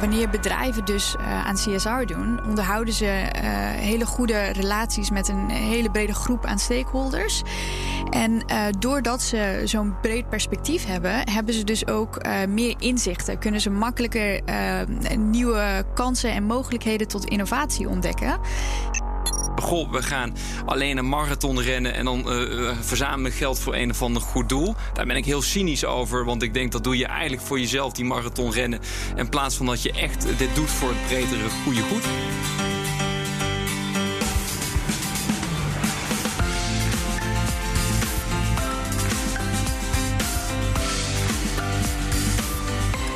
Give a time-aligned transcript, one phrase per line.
[0.00, 3.04] wanneer bedrijven dus aan CSR doen, onderhouden ze
[3.76, 7.42] hele goede relaties met een hele brede groep aan stakeholders.
[8.10, 8.44] En
[8.78, 13.38] doordat ze zo'n breed perspectief hebben, hebben ze dus ook meer inzichten.
[13.38, 14.40] Kunnen ze makkelijker
[15.16, 18.38] nieuwe kansen en mogelijkheden tot innovatie ontdekken
[19.66, 24.02] goh, we gaan alleen een marathon rennen en dan uh, verzamelen geld voor een of
[24.02, 24.74] ander goed doel.
[24.92, 27.92] Daar ben ik heel cynisch over, want ik denk dat doe je eigenlijk voor jezelf
[27.92, 28.80] die marathon rennen.
[29.16, 32.04] In plaats van dat je echt dit doet voor het bredere goede goed.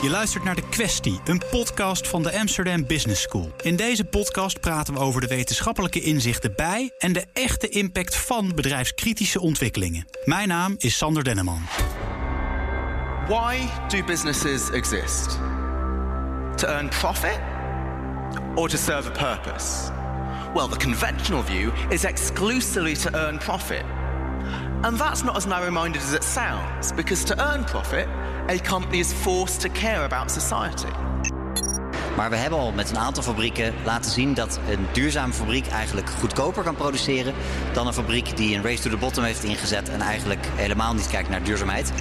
[0.02, 3.52] Je luistert naar De Questie, een podcast van de Amsterdam Business School.
[3.62, 8.54] In deze podcast praten we over de wetenschappelijke inzichten bij en de echte impact van
[8.54, 10.06] bedrijfskritische ontwikkelingen.
[10.24, 11.62] Mijn naam is Sander Denneman.
[13.28, 15.38] Why do businesses exist?
[16.56, 17.40] To earn profit
[18.54, 19.92] or to serve a purpose?
[20.54, 23.84] Well, the conventional view is exclusively to earn profit.
[24.82, 28.08] And that's not as narrow minded as it sounds, because to earn profit,
[28.48, 30.88] a company is forced to care about society.
[32.16, 36.10] Maar we hebben al met een aantal fabrieken laten zien dat een duurzame fabriek eigenlijk
[36.10, 37.34] goedkoper kan produceren
[37.72, 41.08] dan een fabriek die een race to the bottom heeft ingezet en eigenlijk helemaal niet
[41.08, 41.92] kijkt naar duurzaamheid.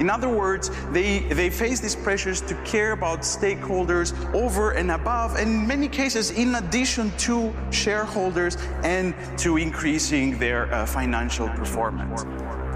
[0.00, 5.36] In other words, they, they face these pressures to care about stakeholders over and above,
[5.36, 12.24] and in many cases, in addition to shareholders and to increasing their uh, financial performance.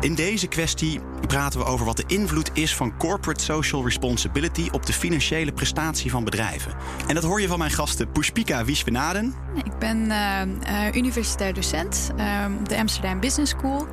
[0.03, 4.87] In deze kwestie praten we over wat de invloed is van corporate social responsibility op
[4.87, 6.75] de financiële prestatie van bedrijven.
[7.07, 9.35] En dat hoor je van mijn gasten Pushpika Wiesbenaden.
[9.65, 13.87] Ik ben uh, universitair docent uh, op de Amsterdam Business School.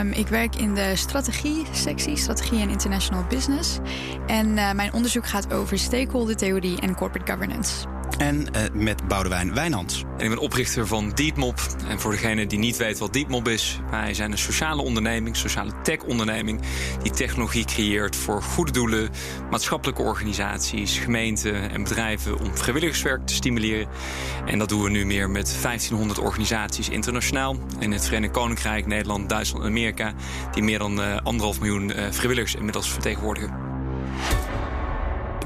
[0.00, 3.78] Um, ik werk in de strategie-sectie, strategie en international business.
[4.26, 7.97] En uh, mijn onderzoek gaat over stakeholder theorie en corporate governance.
[8.18, 10.04] En uh, met Boudewijn Wijnands.
[10.16, 11.60] En ik ben oprichter van Deepmop.
[11.88, 15.72] En voor degene die niet weet wat Deepmop is, wij zijn een sociale onderneming, sociale
[15.82, 16.60] tech-onderneming,
[17.02, 19.08] die technologie creëert voor goede doelen,
[19.50, 23.88] maatschappelijke organisaties, gemeenten en bedrijven om vrijwilligerswerk te stimuleren.
[24.46, 27.56] En dat doen we nu meer met 1500 organisaties internationaal.
[27.78, 30.12] In het Verenigd Koninkrijk, Nederland, Duitsland en Amerika,
[30.52, 33.67] die meer dan uh, anderhalf miljoen uh, vrijwilligers inmiddels vertegenwoordigen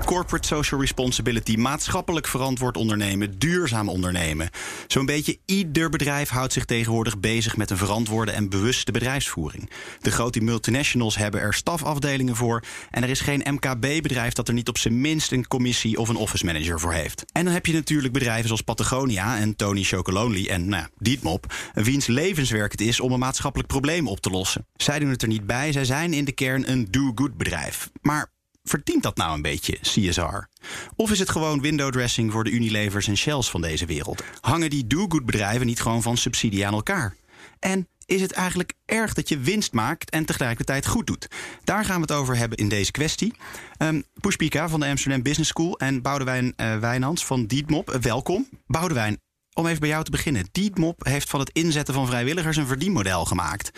[0.04, 4.50] corporate social responsibility, maatschappelijk verantwoord ondernemen, duurzaam ondernemen.
[4.86, 9.70] Zo'n beetje ieder bedrijf houdt zich tegenwoordig bezig met een verantwoorde en bewuste bedrijfsvoering.
[10.00, 14.68] De grote multinationals hebben er stafafdelingen voor en er is geen MKB-bedrijf dat er niet
[14.68, 17.24] op zijn minst een commissie of een office manager voor heeft.
[17.32, 22.06] En dan heb je natuurlijk bedrijven zoals Patagonia en Tony Chocolonely en nou, Dietmop, wiens
[22.06, 24.66] levenswerk het is om een maatschappelijk probleem op te lossen.
[24.74, 27.90] Zij doen het er niet bij, zij zijn in de kern een do-good bedrijf.
[28.00, 28.30] Maar
[28.64, 30.48] verdient dat nou een beetje CSR?
[30.96, 34.22] Of is het gewoon window dressing voor de Unilevers en Shells van deze wereld?
[34.40, 37.14] Hangen die do-good bedrijven niet gewoon van subsidie aan elkaar?
[37.58, 41.28] En is het eigenlijk erg dat je winst maakt en tegelijkertijd goed doet?
[41.64, 43.34] Daar gaan we het over hebben in deze kwestie.
[43.78, 47.92] Um, Pushpika van de Amsterdam Business School en Boudewijn uh, Wijnands van Dietmop.
[47.92, 48.48] Uh, welkom.
[48.66, 49.20] Boudewijn,
[49.52, 50.48] om even bij jou te beginnen.
[50.52, 53.70] Dietmop heeft van het inzetten van vrijwilligers een verdienmodel gemaakt.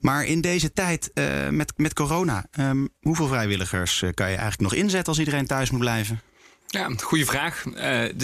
[0.00, 4.72] Maar in deze tijd uh, met, met corona, um, hoeveel vrijwilligers uh, kan je eigenlijk
[4.72, 6.20] nog inzetten als iedereen thuis moet blijven?
[6.68, 7.64] Ja, goede vraag.
[7.64, 7.82] Uh,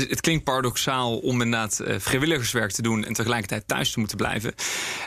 [0.08, 4.54] het klinkt paradoxaal om inderdaad uh, vrijwilligerswerk te doen en tegelijkertijd thuis te moeten blijven.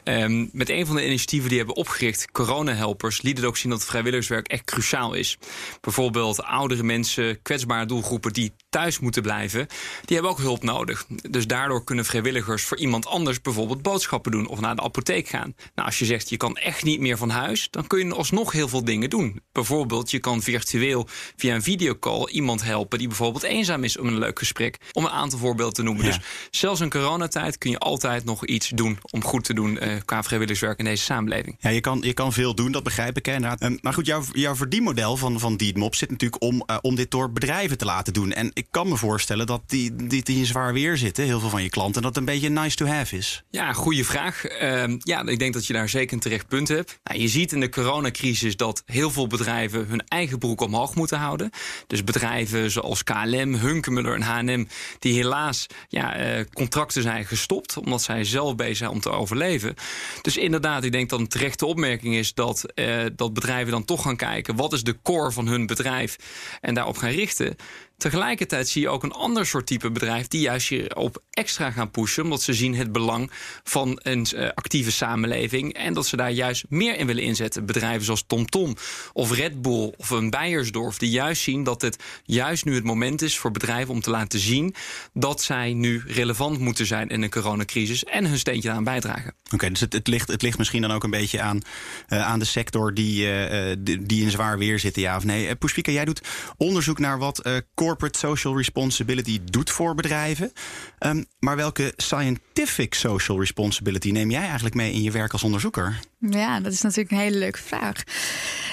[0.04, 3.86] Um, met een van de initiatieven die hebben opgericht, Corona-helpers, liet het ook zien dat
[3.86, 5.38] vrijwilligerswerk echt cruciaal is.
[5.82, 9.68] Bijvoorbeeld oudere mensen, kwetsbare doelgroepen die thuis moeten blijven,
[10.06, 11.06] die hebben ook hulp nodig.
[11.30, 15.56] Dus daardoor kunnen vrijwilligers voor iemand anders bijvoorbeeld boodschappen doen of naar de apotheek gaan.
[15.76, 18.52] Nou, als je zegt je kan echt niet meer van huis, dan kun je alsnog
[18.52, 19.42] heel veel dingen doen.
[19.52, 24.18] Bijvoorbeeld, je kan virtueel via een videocall iemand helpen die bijvoorbeeld eenzaam is om een
[24.18, 24.78] leuk gesprek.
[24.92, 26.06] Om een aantal voorbeelden te noemen.
[26.06, 26.20] Dus
[26.52, 30.24] zelfs in coronatijd kun je altijd nog iets doen om goed te doen uh, qua
[30.24, 31.56] vrijwilligerswerk in deze samenleving.
[31.60, 33.26] Ja, je kan, je kan veel doen, dat begrijp ik.
[33.26, 33.36] Hè.
[33.36, 37.12] Um, maar goed, jouw, jouw verdienmodel van, van Dietmop zit natuurlijk om, uh, om dit
[37.12, 38.32] door bedrijven te laten doen.
[38.32, 41.50] En ik kan me voorstellen dat die, die, die in zwaar weer zitten, heel veel
[41.50, 43.44] van je klanten, dat een beetje nice to have is.
[43.50, 44.62] Ja, goede vraag.
[44.62, 47.00] Uh, ja, ik denk dat je daar zeker een terecht punt hebt.
[47.04, 51.18] Nou, je ziet in de coronacrisis dat heel veel bedrijven hun eigen broek omhoog moeten
[51.18, 51.50] houden.
[51.88, 54.68] Dus bedrijven zoals KLM, Hunkemuller en H&M...
[55.00, 57.78] die helaas ja, uh, contracten zijn gestopt...
[57.78, 59.76] omdat zij zelf bezig zijn om te overleven.
[60.22, 62.34] Dus inderdaad, ik denk dat een terechte opmerking is...
[62.34, 64.56] dat, uh, dat bedrijven dan toch gaan kijken...
[64.56, 66.18] wat is de core van hun bedrijf
[66.62, 67.56] en daarop gaan richten.
[67.98, 72.24] Tegelijkertijd zie je ook een ander soort type bedrijf die juist hierop extra gaan pushen,
[72.24, 73.32] omdat ze zien het belang
[73.64, 77.66] van een uh, actieve samenleving en dat ze daar juist meer in willen inzetten.
[77.66, 78.76] Bedrijven zoals TomTom
[79.14, 83.22] of Red Bull of een Beiersdorf, die juist zien dat het juist nu het moment
[83.22, 84.76] is voor bedrijven om te laten zien
[85.14, 89.34] dat zij nu relevant moeten zijn in een coronacrisis en hun steentje aan bijdragen.
[89.54, 91.62] Oké, dus het, het, ligt, het ligt misschien dan ook een beetje aan,
[92.10, 95.56] uh, aan de sector die, uh, die in zwaar weer zit, ja of nee.
[95.56, 96.22] Pushpika, jij doet
[96.58, 97.50] onderzoek naar wat
[97.86, 100.52] corporate social responsibility doet voor bedrijven.
[101.00, 106.00] Um, maar welke scientific social responsibility neem jij eigenlijk mee in je werk als onderzoeker?
[106.20, 108.04] Ja, dat is natuurlijk een hele leuke vraag.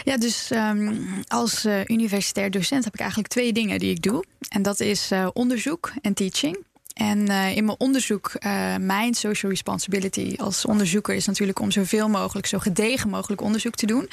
[0.04, 4.24] Ja, dus um, als uh, universitair docent heb ik eigenlijk twee dingen die ik doe.
[4.48, 6.58] En dat is uh, onderzoek en teaching.
[6.94, 12.08] En uh, in mijn onderzoek, uh, mijn social responsibility als onderzoeker is natuurlijk om zoveel
[12.08, 14.08] mogelijk, zo gedegen mogelijk onderzoek te doen.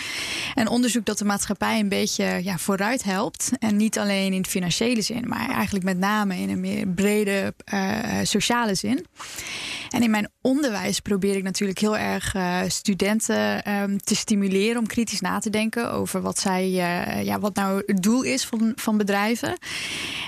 [0.54, 3.52] En onderzoek dat de maatschappij een beetje ja, vooruit helpt.
[3.60, 7.98] En niet alleen in financiële zin, maar eigenlijk met name in een meer brede uh,
[8.24, 9.06] sociale zin.
[9.90, 12.36] En in mijn onderwijs probeer ik natuurlijk heel erg
[12.68, 16.70] studenten um, te stimuleren om kritisch na te denken over wat zij,
[17.24, 19.58] ja, wat nou het doel is van, van bedrijven.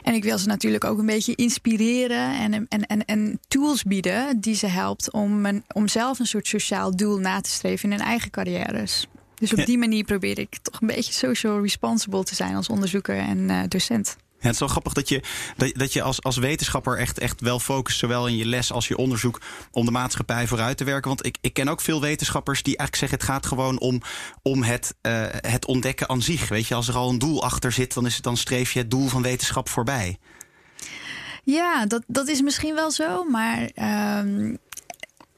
[0.03, 4.39] En ik wil ze natuurlijk ook een beetje inspireren en, en, en, en tools bieden
[4.39, 7.97] die ze helpt om, een, om zelf een soort sociaal doel na te streven in
[7.97, 9.07] hun eigen carrières.
[9.35, 13.17] Dus op die manier probeer ik toch een beetje social responsible te zijn als onderzoeker
[13.17, 14.15] en uh, docent.
[14.41, 15.23] Ja, het is wel grappig dat je,
[15.57, 18.87] dat, dat je als, als wetenschapper echt, echt wel focust, zowel in je les als
[18.87, 19.41] je onderzoek,
[19.71, 21.07] om de maatschappij vooruit te werken.
[21.07, 24.01] Want ik, ik ken ook veel wetenschappers die eigenlijk zeggen: het gaat gewoon om,
[24.41, 26.47] om het, uh, het ontdekken aan zich.
[26.47, 28.79] Weet je, als er al een doel achter zit, dan, is het, dan streef je
[28.79, 30.19] het doel van wetenschap voorbij.
[31.43, 33.23] Ja, dat, dat is misschien wel zo.
[33.23, 33.69] Maar
[34.19, 34.57] um,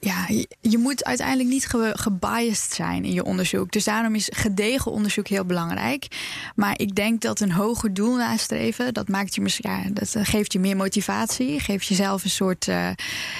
[0.03, 0.25] ja,
[0.61, 3.71] je, moet uiteindelijk niet ge, gebiased zijn in je onderzoek.
[3.71, 6.07] Dus daarom is gedegen onderzoek heel belangrijk.
[6.55, 10.59] Maar ik denk dat een hoger doel nastreven, dat maakt je ja, dat geeft je
[10.59, 12.89] meer motivatie, geeft jezelf een soort uh,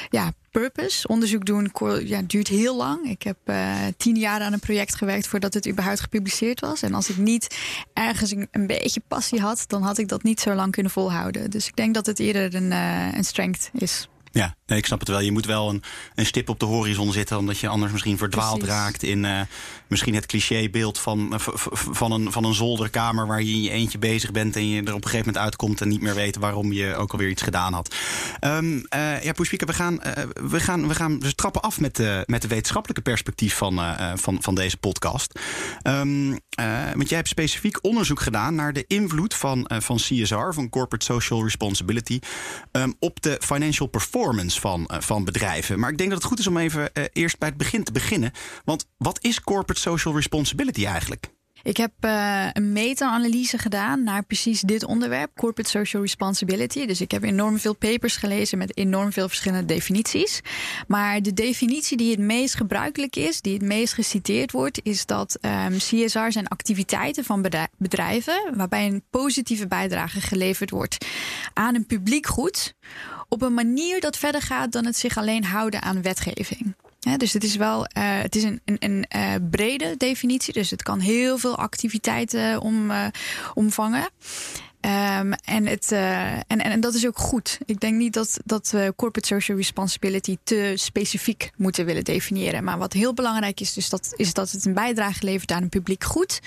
[0.10, 1.08] ja, purpose.
[1.08, 1.72] Onderzoek doen
[2.04, 3.10] ja, duurt heel lang.
[3.10, 6.82] Ik heb uh, tien jaar aan een project gewerkt voordat het überhaupt gepubliceerd was.
[6.82, 7.58] En als ik niet
[7.94, 11.52] ergens een, een, beetje passie had, dan had ik dat niet zo lang kunnen volhouden.
[11.52, 14.08] Dus ik denk dat het eerder een, uh, een strength is.
[14.32, 15.20] Ja, nee, ik snap het wel.
[15.20, 15.84] Je moet wel een,
[16.16, 18.76] een stip op de horizon zitten, omdat je anders misschien verdwaald Precies.
[18.76, 19.42] raakt in uh,
[19.94, 21.34] misschien het clichébeeld van,
[21.74, 24.94] van, een, van een zolderkamer waar je in je eentje bezig bent en je er
[24.94, 27.74] op een gegeven moment uitkomt en niet meer weet waarom je ook alweer iets gedaan
[27.74, 27.95] had.
[28.42, 28.86] Um,
[29.22, 30.00] ja, Pushpika, we gaan,
[30.34, 33.81] we gaan, we gaan dus trappen af met de, met de wetenschappelijke perspectief van,
[34.16, 35.40] van, van deze podcast.
[35.84, 36.39] Um,
[36.96, 41.44] want jij hebt specifiek onderzoek gedaan naar de invloed van, van CSR, van Corporate Social
[41.44, 42.19] Responsibility,
[42.72, 45.80] um, op de financial performance van, van bedrijven.
[45.80, 48.31] Maar ik denk dat het goed is om even eerst bij het begin te beginnen.
[48.66, 51.32] Want wat is corporate social responsibility eigenlijk?
[51.64, 56.86] Ik heb uh, een meta-analyse gedaan naar precies dit onderwerp, corporate social responsibility.
[56.86, 60.42] Dus ik heb enorm veel papers gelezen met enorm veel verschillende definities.
[60.88, 65.38] Maar de definitie die het meest gebruikelijk is, die het meest geciteerd wordt, is dat
[65.42, 67.46] um, CSR zijn activiteiten van
[67.78, 71.06] bedrijven waarbij een positieve bijdrage geleverd wordt
[71.54, 72.74] aan een publiek goed
[73.30, 76.76] op een manier dat verder gaat dan het zich alleen houden aan wetgeving.
[77.18, 80.54] Dus het is wel uh, het is een, een, een uh, brede definitie.
[80.54, 83.06] Dus het kan heel veel activiteiten om, uh,
[83.54, 84.10] omvangen.
[84.86, 87.58] Um, en, het, en, en, en, dat is ook goed.
[87.66, 92.64] Ik denk niet dat, dat we corporate social responsibility te specifiek moeten willen definiëren.
[92.64, 95.70] Maar wat heel belangrijk is, dus dat, is dat het een bijdrage levert aan een
[95.70, 96.40] publiek goed.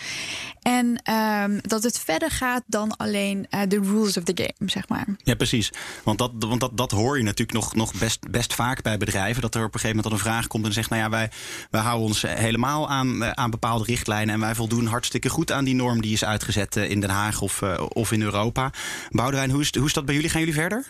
[0.66, 4.88] En um, dat het verder gaat dan alleen uh, de rules of the game, zeg
[4.88, 5.06] maar.
[5.24, 5.72] Ja, precies.
[6.04, 9.42] Want dat, want dat, dat hoor je natuurlijk nog, nog best, best vaak bij bedrijven.
[9.42, 11.30] Dat er op een gegeven moment een vraag komt en zegt: Nou ja, wij,
[11.70, 14.34] wij houden ons helemaal aan, aan bepaalde richtlijnen.
[14.34, 17.62] En wij voldoen hartstikke goed aan die norm die is uitgezet in Den Haag of,
[17.88, 18.70] of in Europa.
[19.10, 20.30] Boudewijn, hoe is, hoe is dat bij jullie?
[20.30, 20.86] Gaan jullie verder?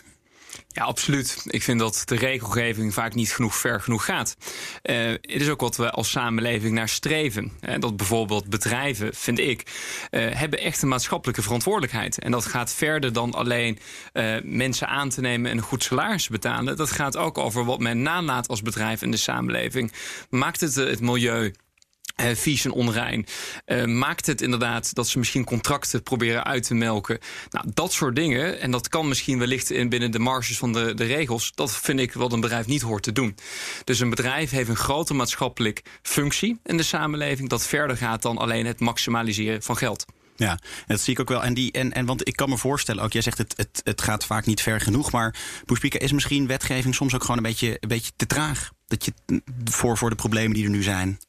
[0.67, 1.43] Ja, absoluut.
[1.45, 4.37] Ik vind dat de regelgeving vaak niet genoeg ver genoeg gaat.
[4.83, 7.51] Uh, het is ook wat we als samenleving naar streven.
[7.61, 9.61] Uh, dat bijvoorbeeld bedrijven, vind ik,
[10.11, 12.19] uh, hebben echt een maatschappelijke verantwoordelijkheid.
[12.19, 13.79] En dat gaat verder dan alleen
[14.43, 16.77] mensen aan te nemen en een goed salaris te betalen.
[16.77, 19.91] Dat gaat ook over wat men nalaat als bedrijf in de samenleving.
[20.29, 21.53] Maakt het het milieu
[22.21, 23.25] uh, vies en onrein.
[23.65, 27.19] Uh, maakt het inderdaad dat ze misschien contracten proberen uit te melken.
[27.49, 28.59] Nou, dat soort dingen.
[28.59, 31.51] En dat kan misschien wellicht in binnen de marges van de, de regels.
[31.55, 33.35] Dat vind ik wat een bedrijf niet hoort te doen.
[33.83, 37.49] Dus een bedrijf heeft een grote maatschappelijk functie in de samenleving.
[37.49, 40.05] Dat verder gaat dan alleen het maximaliseren van geld.
[40.35, 41.43] Ja, dat zie ik ook wel.
[41.43, 44.01] En, die, en, en want ik kan me voorstellen, ook jij zegt het, het, het
[44.01, 45.11] gaat vaak niet ver genoeg.
[45.11, 48.71] Maar Boespieker, is misschien wetgeving soms ook gewoon een beetje, een beetje te traag?
[48.87, 49.13] Dat je
[49.63, 51.19] voor, voor de problemen die er nu zijn.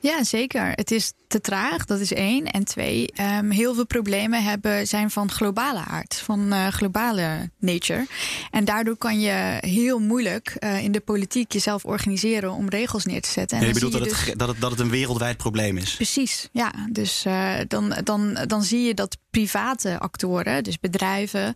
[0.00, 0.72] Ja, zeker.
[0.74, 2.46] Het is te traag, dat is één.
[2.46, 8.06] En twee, um, heel veel problemen hebben, zijn van globale aard, van uh, globale nature.
[8.50, 13.20] En daardoor kan je heel moeilijk uh, in de politiek jezelf organiseren om regels neer
[13.20, 13.58] te zetten.
[13.58, 14.24] En je bedoelt dat, dus...
[14.24, 15.94] het, dat, het, dat het een wereldwijd probleem is?
[15.94, 16.72] Precies, ja.
[16.90, 21.54] Dus uh, dan, dan, dan zie je dat private actoren, dus bedrijven,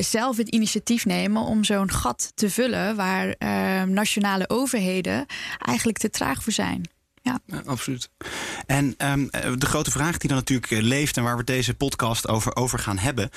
[0.00, 5.26] zelf het initiatief nemen om zo'n gat te vullen waar ehm, nationale overheden
[5.58, 6.91] eigenlijk te traag voor zijn.
[7.22, 7.38] Ja.
[7.64, 8.10] absoluut.
[8.66, 12.28] En um, de grote vraag die dan natuurlijk eh, leeft en waar we deze podcast
[12.28, 13.30] over, over gaan hebben,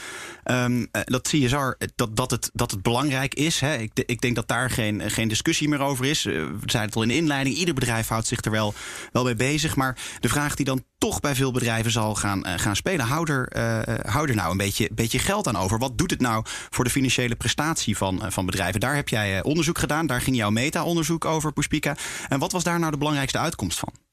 [0.45, 3.59] um, dat CSR, dat, dat, het, dat het belangrijk is.
[3.59, 3.75] Hè.
[3.75, 6.23] Ik, ik denk dat daar geen, geen discussie meer over is.
[6.23, 8.73] We zeiden het al in de inleiding, ieder bedrijf houdt zich er wel,
[9.11, 9.75] wel mee bezig.
[9.75, 13.31] Maar de vraag die dan toch bij veel bedrijven zal gaan, uh, gaan spelen, hou
[13.31, 15.79] er, uh, hou er nou een beetje, beetje geld aan over.
[15.79, 18.79] Wat doet het nou voor de financiële prestatie van, van bedrijven?
[18.79, 21.95] Daar heb jij onderzoek gedaan, daar ging jouw meta-onderzoek over, Puspika.
[22.27, 24.04] En wat was daar nou de belangrijkste uitkomst van?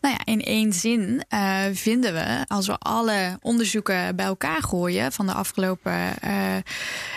[0.00, 5.12] Nou ja, in één zin uh, vinden we, als we alle onderzoeken bij elkaar gooien
[5.12, 6.56] van de afgelopen uh,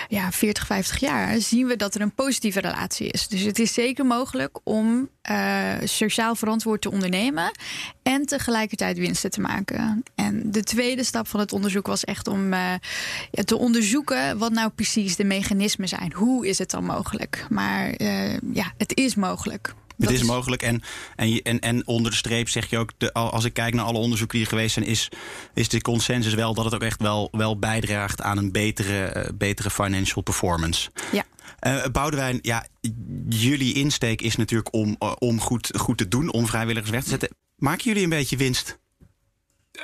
[0.07, 3.27] ja, 40, 50 jaar, zien we dat er een positieve relatie is.
[3.27, 7.51] Dus het is zeker mogelijk om uh, sociaal verantwoord te ondernemen
[8.03, 10.03] en tegelijkertijd winsten te maken.
[10.15, 12.53] En de tweede stap van het onderzoek was echt om
[13.31, 16.13] te onderzoeken wat nou precies de mechanismen zijn.
[16.13, 17.45] Hoe is het dan mogelijk?
[17.49, 18.03] Maar
[18.53, 19.73] ja, het is mogelijk.
[19.97, 20.61] Het is, mogelijk.
[20.61, 20.81] En,
[21.15, 23.97] en, en, en onder de streep zeg je ook, de, als ik kijk naar alle
[23.97, 25.09] onderzoeken die er geweest zijn, is,
[25.53, 29.29] is de consensus wel dat het ook echt wel, wel bijdraagt aan een betere, uh,
[29.37, 30.89] betere financial performance.
[31.11, 31.23] Ja.
[31.61, 32.67] Uh, Boudewijn, ja,
[33.29, 37.09] jullie insteek is natuurlijk om, uh, om goed, goed te doen, om vrijwilligers weg te
[37.09, 37.29] zetten.
[37.55, 38.79] Maken jullie een beetje winst?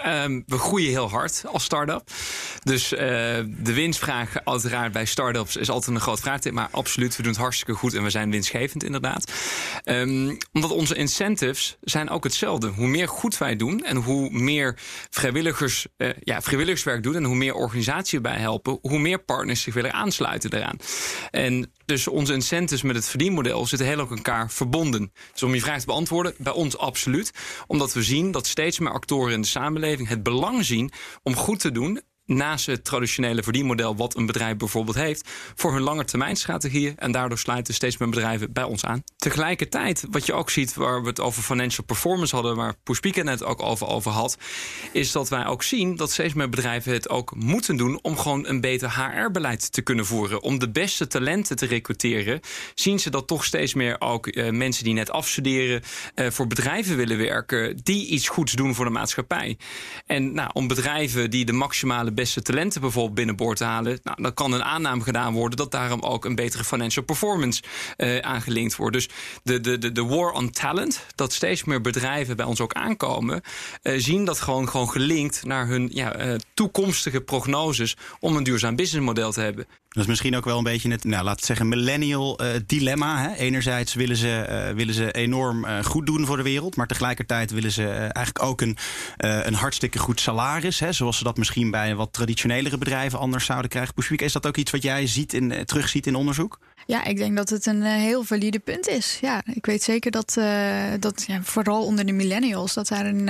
[0.06, 2.12] Um, we groeien heel hard als start-up.
[2.64, 3.00] Dus uh,
[3.48, 6.54] de winstvraag uiteraard bij start-ups is altijd een groot vraagteken.
[6.54, 9.32] Maar absoluut, we doen het hartstikke goed en we zijn winstgevend inderdaad.
[9.86, 12.68] Um, omdat onze incentives zijn ook hetzelfde.
[12.68, 14.78] Hoe meer goed wij doen en hoe meer
[15.10, 17.16] vrijwilligers, uh, ja, vrijwilligerswerk doen...
[17.16, 20.78] en hoe meer organisaties bij helpen, hoe meer partners zich willen aansluiten daaraan.
[21.32, 25.12] En dus onze incentives met het verdienmodel zitten heel op elkaar verbonden.
[25.32, 27.32] Dus om je vraag te beantwoorden, bij ons absoluut.
[27.68, 30.92] Omdat we zien dat steeds meer actoren in de samenleving het belang zien
[31.24, 35.82] om goed te doen naast het traditionele verdienmodel wat een bedrijf bijvoorbeeld heeft, voor hun
[35.82, 36.98] langetermijnstrategieën.
[36.98, 39.04] En daardoor sluiten steeds meer bedrijven bij ons aan.
[39.18, 43.44] Tegelijkertijd, wat je ook ziet waar we het over financial performance hadden, waar Poespieker net
[43.44, 44.38] ook over, over had,
[44.92, 48.48] is dat wij ook zien dat steeds meer bedrijven het ook moeten doen om gewoon
[48.48, 50.42] een beter HR-beleid te kunnen voeren.
[50.42, 52.40] Om de beste talenten te recruteren,
[52.76, 55.82] zien ze dat toch steeds meer ook uh, mensen die net afstuderen
[56.16, 59.58] uh, voor bedrijven willen werken, die iets goeds doen voor de maatschappij.
[60.06, 64.34] En nou, om bedrijven die de maximale beste talenten bijvoorbeeld binnenboord te halen, nou, dan
[64.34, 67.64] kan een aanname gedaan worden dat daarom ook een betere financial performance
[67.98, 68.94] uh, aangelinkt wordt.
[68.94, 69.10] Dus
[69.44, 73.42] de, de, de, de war on talent, dat steeds meer bedrijven bij ons ook aankomen,
[73.84, 78.76] uh, zien dat gewoon, gewoon gelinkt naar hun ja, uh, toekomstige prognoses om een duurzaam
[78.76, 79.68] businessmodel te hebben.
[79.94, 83.22] Dat is misschien ook wel een beetje het, nou, laten we zeggen, millennial uh, dilemma.
[83.22, 83.36] Hè?
[83.36, 87.52] Enerzijds willen ze, uh, willen ze enorm uh, goed doen voor de wereld, maar tegelijkertijd
[87.52, 88.78] willen ze eigenlijk ook een,
[89.18, 90.80] een hartstikke goed salaris.
[90.80, 90.92] Hè?
[90.92, 93.94] Zoals ze dat misschien bij wat traditionelere bedrijven anders zouden krijgen.
[93.94, 96.60] Pushwijk, is dat ook iets wat jij ziet in, terugziet in onderzoek?
[96.86, 99.18] Ja, ik denk dat het een heel valide punt is.
[99.22, 100.34] Ja, ik weet zeker dat,
[101.00, 103.26] dat ja, vooral onder de millennials, dat daar een.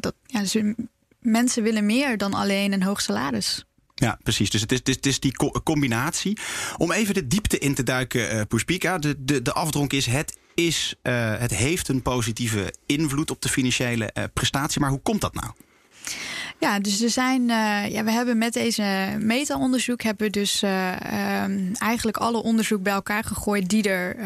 [0.00, 0.74] dat, ja, ze,
[1.18, 3.64] mensen willen meer dan alleen een hoog salaris.
[3.94, 4.50] Ja, precies.
[4.50, 6.38] Dus het is, is die combinatie.
[6.76, 8.98] Om even de diepte in te duiken, uh, Puspika.
[8.98, 13.48] De, de, de afdronk is het, is, uh, het heeft een positieve invloed op de
[13.48, 14.80] financiële uh, prestatie.
[14.80, 15.52] Maar hoe komt dat nou?
[16.60, 17.46] Ja, dus er zijn,
[17.90, 23.24] ja, we hebben met deze meta-onderzoek hebben we dus um, eigenlijk alle onderzoek bij elkaar
[23.24, 24.16] gegooid die er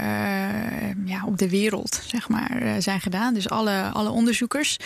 [1.05, 3.35] ja, op de wereld zeg maar, zijn gedaan.
[3.35, 4.77] Dus alle, alle onderzoekers.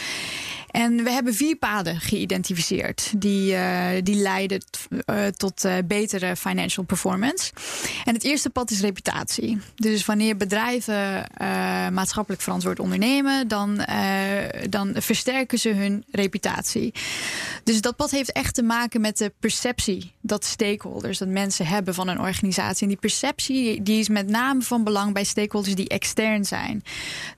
[0.72, 6.84] En we hebben vier paden geïdentificeerd die, uh, die leiden uh, tot uh, betere financial
[6.84, 7.52] performance.
[8.04, 9.58] En het eerste pad is reputatie.
[9.74, 11.26] Dus wanneer bedrijven
[11.92, 13.86] maatschappelijk verantwoord ondernemen, dan,
[14.68, 16.94] dan versterken ze hun reputatie.
[17.64, 21.94] Dus dat pad heeft echt te maken met de perceptie dat stakeholders, dat mensen hebben
[21.94, 22.82] van een organisatie.
[22.82, 26.82] En die perceptie die is met name van belang bij stakeholders die extern zijn.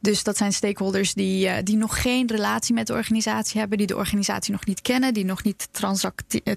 [0.01, 3.97] Dus dat zijn stakeholders die, die nog geen relatie met de organisatie hebben die de
[3.97, 5.69] organisatie nog niet kennen, die nog niet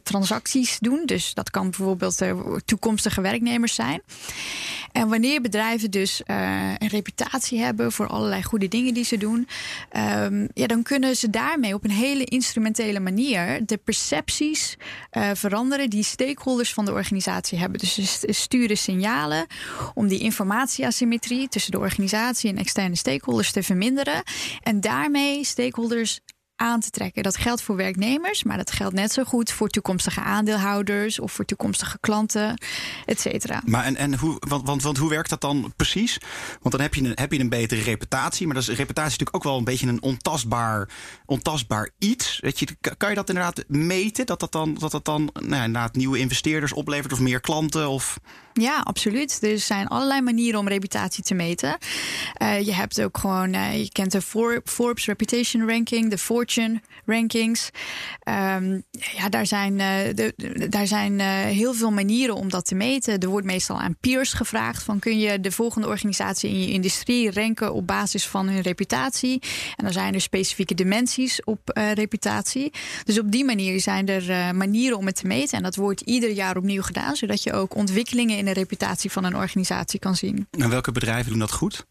[0.03, 1.01] transacties doen.
[1.05, 4.01] Dus dat kan bijvoorbeeld uh, toekomstige werknemers zijn.
[4.91, 9.47] En wanneer bedrijven dus uh, een reputatie hebben voor allerlei goede dingen die ze doen,
[10.21, 14.77] um, ja, dan kunnen ze daarmee op een hele instrumentele manier de percepties
[15.33, 17.79] veranderen die stakeholders van de organisatie hebben.
[17.79, 19.45] Dus ze sturen signalen
[19.93, 24.23] om die informatieasymmetrie tussen de organisatie en externe stakeholders te verminderen.
[24.63, 26.19] En daarmee stakeholders
[26.57, 27.23] aan te trekken.
[27.23, 31.45] Dat geldt voor werknemers, maar dat geldt net zo goed voor toekomstige aandeelhouders of voor
[31.45, 32.61] toekomstige klanten,
[33.05, 33.61] et cetera.
[33.65, 36.17] Maar en, en hoe, want, want, want hoe werkt dat dan precies?
[36.61, 39.35] Want dan heb je een, heb je een betere reputatie, maar dat is reputatie natuurlijk
[39.35, 40.89] ook wel een beetje een ontastbaar,
[41.25, 42.39] ontastbaar iets.
[42.39, 44.25] Weet je, kan je dat inderdaad meten?
[44.25, 47.89] Dat dat dan, dat dat dan nou, inderdaad nieuwe investeerders oplevert of meer klanten?
[47.89, 48.19] Of...
[48.53, 49.43] Ja, absoluut.
[49.43, 51.77] Er zijn allerlei manieren om reputatie te meten.
[52.41, 54.21] Uh, je hebt ook gewoon, uh, je kent de
[54.63, 56.45] Forbes Reputation Ranking, de Fortune
[57.05, 57.69] Rankings.
[58.23, 63.19] Um, ja, daar zijn, uh, de, daar zijn heel veel manieren om dat te meten.
[63.19, 67.31] Er wordt meestal aan peers gevraagd: van kun je de volgende organisatie in je industrie
[67.31, 69.41] ranken op basis van hun reputatie?
[69.75, 71.59] En dan zijn er specifieke dimensies op
[71.93, 72.71] reputatie.
[73.03, 75.57] Dus op die manier zijn er manieren om het te meten.
[75.57, 79.23] En dat wordt ieder jaar opnieuw gedaan, zodat je ook ontwikkelingen in de reputatie van
[79.23, 80.47] een organisatie kan zien.
[80.51, 81.85] En welke bedrijven doen dat goed?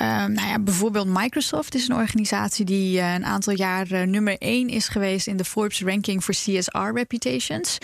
[0.00, 4.38] Uh, nou ja, bijvoorbeeld Microsoft is een organisatie die uh, een aantal jaar uh, nummer
[4.38, 7.78] 1 is geweest in de Forbes ranking voor CSR reputations.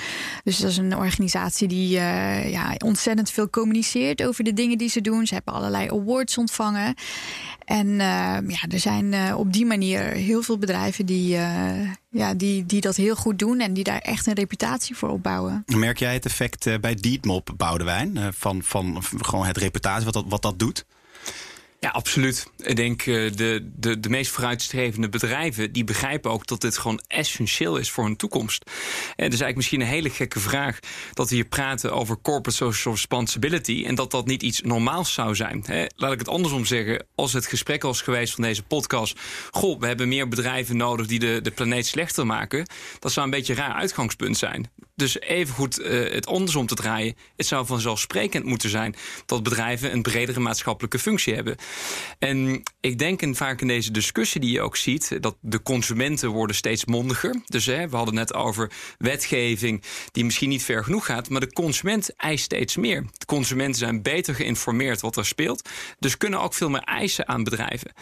[0.45, 4.89] Dus dat is een organisatie die uh, ja, ontzettend veel communiceert over de dingen die
[4.89, 5.27] ze doen.
[5.27, 6.95] Ze hebben allerlei awards ontvangen.
[7.65, 7.89] En
[8.47, 11.29] ja, er zijn op die manier heel veel bedrijven die,
[12.11, 15.63] ja, die, die dat heel goed doen en die daar echt een reputatie voor opbouwen.
[15.67, 20.43] Merk jij het effect bij Dietmop, Boudewijn, van, van gewoon het reputatie, wat dat, wat
[20.43, 20.85] dat doet?
[21.81, 22.47] Ja, absoluut.
[22.57, 25.73] Ik denk uh, de, de, de meest vooruitstrevende bedrijven...
[25.73, 28.65] die begrijpen ook dat dit gewoon essentieel is voor hun toekomst.
[28.65, 30.79] En het is eigenlijk misschien een hele gekke vraag...
[31.13, 33.85] dat we hier praten over corporate social responsibility...
[33.87, 35.65] en dat dat niet iets normaals zou zijn.
[35.97, 37.07] Laat ik het andersom zeggen.
[37.15, 39.21] Als het gesprek was geweest van deze podcast...
[39.51, 42.67] goh, we hebben meer bedrijven nodig die de, de planeet slechter maken...
[42.99, 44.71] dat zou een beetje een raar uitgangspunt zijn.
[45.01, 47.17] Dus even goed uh, het andersom te draaien.
[47.37, 48.95] Het zou vanzelfsprekend moeten zijn
[49.27, 51.57] dat bedrijven een bredere maatschappelijke functie hebben.
[52.19, 56.29] En ik denk en vaak in deze discussie die je ook ziet, dat de consumenten
[56.31, 57.43] worden steeds mondiger.
[57.47, 61.53] Dus hè, we hadden net over wetgeving die misschien niet ver genoeg gaat, maar de
[61.53, 63.03] consument eist steeds meer.
[63.13, 67.45] De consumenten zijn beter geïnformeerd wat er speelt, dus kunnen ook veel meer eisen aan
[67.45, 67.93] bedrijven.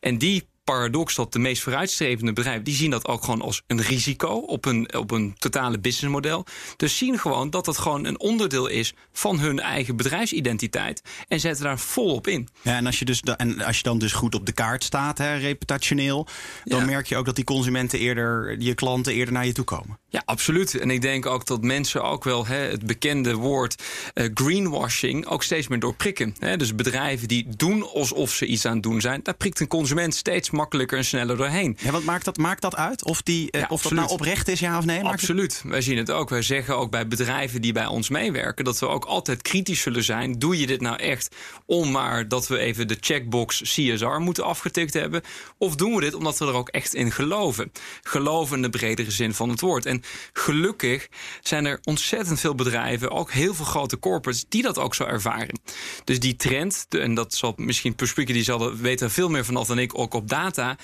[0.00, 2.64] En die paradox dat de meest vooruitstrevende bedrijven...
[2.64, 6.46] die zien dat ook gewoon als een risico op een, op een totale businessmodel.
[6.76, 11.02] Dus zien gewoon dat het gewoon een onderdeel is van hun eigen bedrijfsidentiteit.
[11.28, 12.48] En zetten daar volop in.
[12.62, 15.18] Ja, en als je, dus, en als je dan dus goed op de kaart staat,
[15.18, 16.26] hè, reputationeel...
[16.64, 20.01] dan merk je ook dat die consumenten eerder, je klanten eerder naar je toe komen.
[20.12, 20.78] Ja, absoluut.
[20.78, 23.82] En ik denk ook dat mensen ook wel hè, het bekende woord
[24.14, 26.34] uh, greenwashing ook steeds meer doorprikken.
[26.38, 26.56] Hè.
[26.56, 30.14] Dus bedrijven die doen alsof ze iets aan het doen zijn, daar prikt een consument
[30.14, 31.76] steeds makkelijker en sneller doorheen.
[31.80, 33.04] Ja, wat maakt dat, maakt dat uit?
[33.04, 35.02] Of, die, uh, of dat nou oprecht is, ja of nee?
[35.02, 35.62] Absoluut.
[35.64, 36.28] Wij zien het ook.
[36.28, 40.04] Wij zeggen ook bij bedrijven die bij ons meewerken dat we ook altijd kritisch zullen
[40.04, 40.38] zijn.
[40.38, 44.94] Doe je dit nou echt om maar dat we even de checkbox CSR moeten afgetikt
[44.94, 45.22] hebben?
[45.58, 47.72] Of doen we dit omdat we er ook echt in geloven?
[48.02, 49.86] Geloven in de bredere zin van het woord.
[49.86, 50.01] En
[50.32, 51.08] gelukkig
[51.40, 55.60] zijn er ontzettend veel bedrijven, ook heel veel grote corporates, die dat ook zo ervaren.
[56.04, 59.78] Dus die trend, en dat zal misschien Perspeaker, die zal weten veel meer vanaf dan
[59.78, 60.76] ik, ook op data.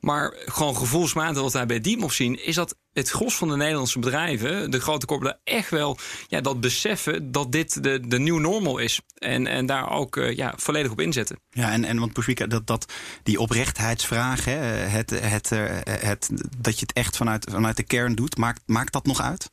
[0.00, 3.98] Maar gewoon gevoelsmatig wat wij bij Diemop zien, is dat het gros van de Nederlandse
[3.98, 8.78] bedrijven, de grote corporaten, echt wel ja, dat beseffen dat dit de, de nieuwe normal
[8.78, 9.00] is.
[9.18, 11.38] En, en daar ook uh, ja, volledig op inzetten.
[11.50, 16.74] Ja, en, en want Pushwika, dat, dat die oprechtheidsvraag, hè, het, het, het, het, dat
[16.74, 19.50] je het echt vanuit, vanuit de kern doet, maakt, maakt dat nog uit?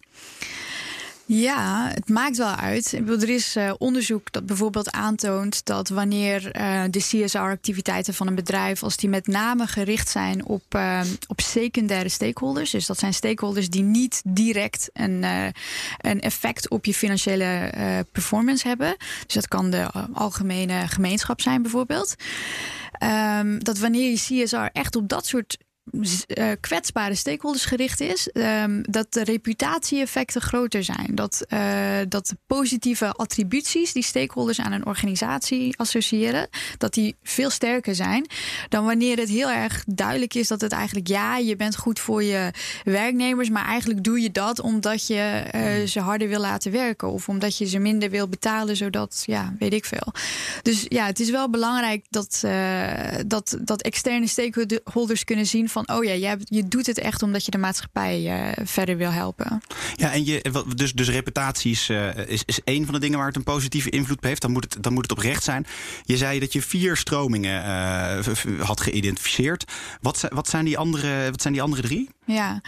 [1.25, 2.93] Ja, het maakt wel uit.
[2.93, 8.83] er is uh, onderzoek dat bijvoorbeeld aantoont dat wanneer uh, de CSR-activiteiten van een bedrijf,
[8.83, 13.69] als die met name gericht zijn op, uh, op secundaire stakeholders, dus dat zijn stakeholders
[13.69, 15.23] die niet direct een,
[15.97, 17.71] een effect op je financiële
[18.12, 18.95] performance hebben.
[19.25, 22.15] Dus dat kan de algemene gemeenschap zijn bijvoorbeeld.
[23.39, 25.57] Um, dat wanneer je CSR echt op dat soort
[25.91, 31.10] uh, kwetsbare stakeholders gericht is, um, dat de reputatie-effecten groter zijn.
[31.15, 37.50] Dat, uh, dat de positieve attributies die stakeholders aan een organisatie associëren, dat die veel
[37.50, 38.28] sterker zijn
[38.69, 42.24] dan wanneer het heel erg duidelijk is dat het eigenlijk ja, je bent goed voor
[42.24, 42.52] je
[42.84, 47.30] werknemers, maar eigenlijk doe je dat omdat je uh, ze harder wil laten werken of
[47.30, 50.13] omdat je ze minder wil betalen, zodat ja, weet ik veel.
[50.62, 52.43] Dus ja, het is wel belangrijk dat,
[53.28, 57.45] dat, dat externe stakeholders kunnen zien van: oh ja, hebt, je doet het echt omdat
[57.45, 59.62] je de maatschappij uh, verder wil helpen.
[59.95, 63.36] Ja, en je, dus, dus reputaties uh, is, is een van de dingen waar het
[63.36, 64.41] een positieve invloed op heeft.
[64.41, 65.65] Dan moet het, dan moet het oprecht zijn.
[66.03, 69.71] Je zei dat je vier stromingen uh, had geïdentificeerd.
[70.01, 72.09] Wat, wat, zijn die andere, wat zijn die andere drie?
[72.25, 72.62] Ja,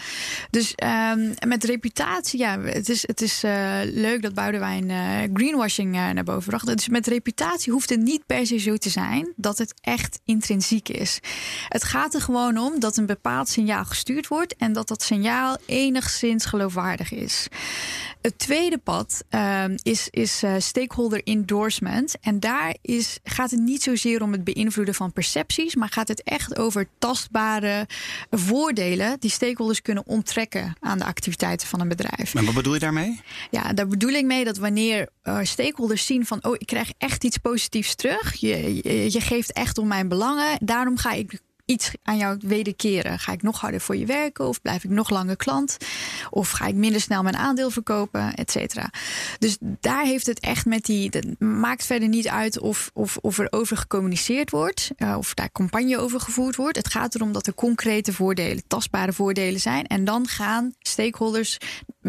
[0.49, 0.73] dus
[1.13, 6.09] um, met reputatie, ja, het is, het is uh, leuk dat Boudewijn uh, greenwashing uh,
[6.09, 6.65] naar boven bracht.
[6.65, 10.89] Dus met reputatie hoeft het niet per se zo te zijn dat het echt intrinsiek
[10.89, 11.19] is.
[11.67, 15.57] Het gaat er gewoon om dat een bepaald signaal gestuurd wordt en dat dat signaal
[15.65, 17.47] enigszins geloofwaardig is.
[18.25, 22.19] Het tweede pad um, is, is uh, stakeholder endorsement.
[22.21, 26.23] En daar is, gaat het niet zozeer om het beïnvloeden van percepties, maar gaat het
[26.23, 27.87] echt over tastbare
[28.29, 32.33] voordelen die stakeholders kunnen onttrekken aan de activiteiten van een bedrijf.
[32.33, 33.21] Maar wat bedoel je daarmee?
[33.51, 37.23] Ja, daar bedoel ik mee dat wanneer uh, stakeholders zien van, oh, ik krijg echt
[37.23, 41.91] iets positiefs terug, je, je, je geeft echt om mijn belangen, daarom ga ik iets
[42.03, 43.19] aan jou wederkeren?
[43.19, 45.77] Ga ik nog harder voor je werken of blijf ik nog langer klant?
[46.29, 48.89] Of ga ik minder snel mijn aandeel verkopen, et cetera?
[49.39, 51.09] Dus daar heeft het echt met die.
[51.39, 55.97] Maakt verder niet uit of, of, of er over gecommuniceerd wordt, uh, of daar campagne
[55.97, 56.77] over gevoerd wordt.
[56.77, 59.87] Het gaat erom dat er concrete voordelen, tastbare voordelen zijn.
[59.87, 61.57] En dan gaan stakeholders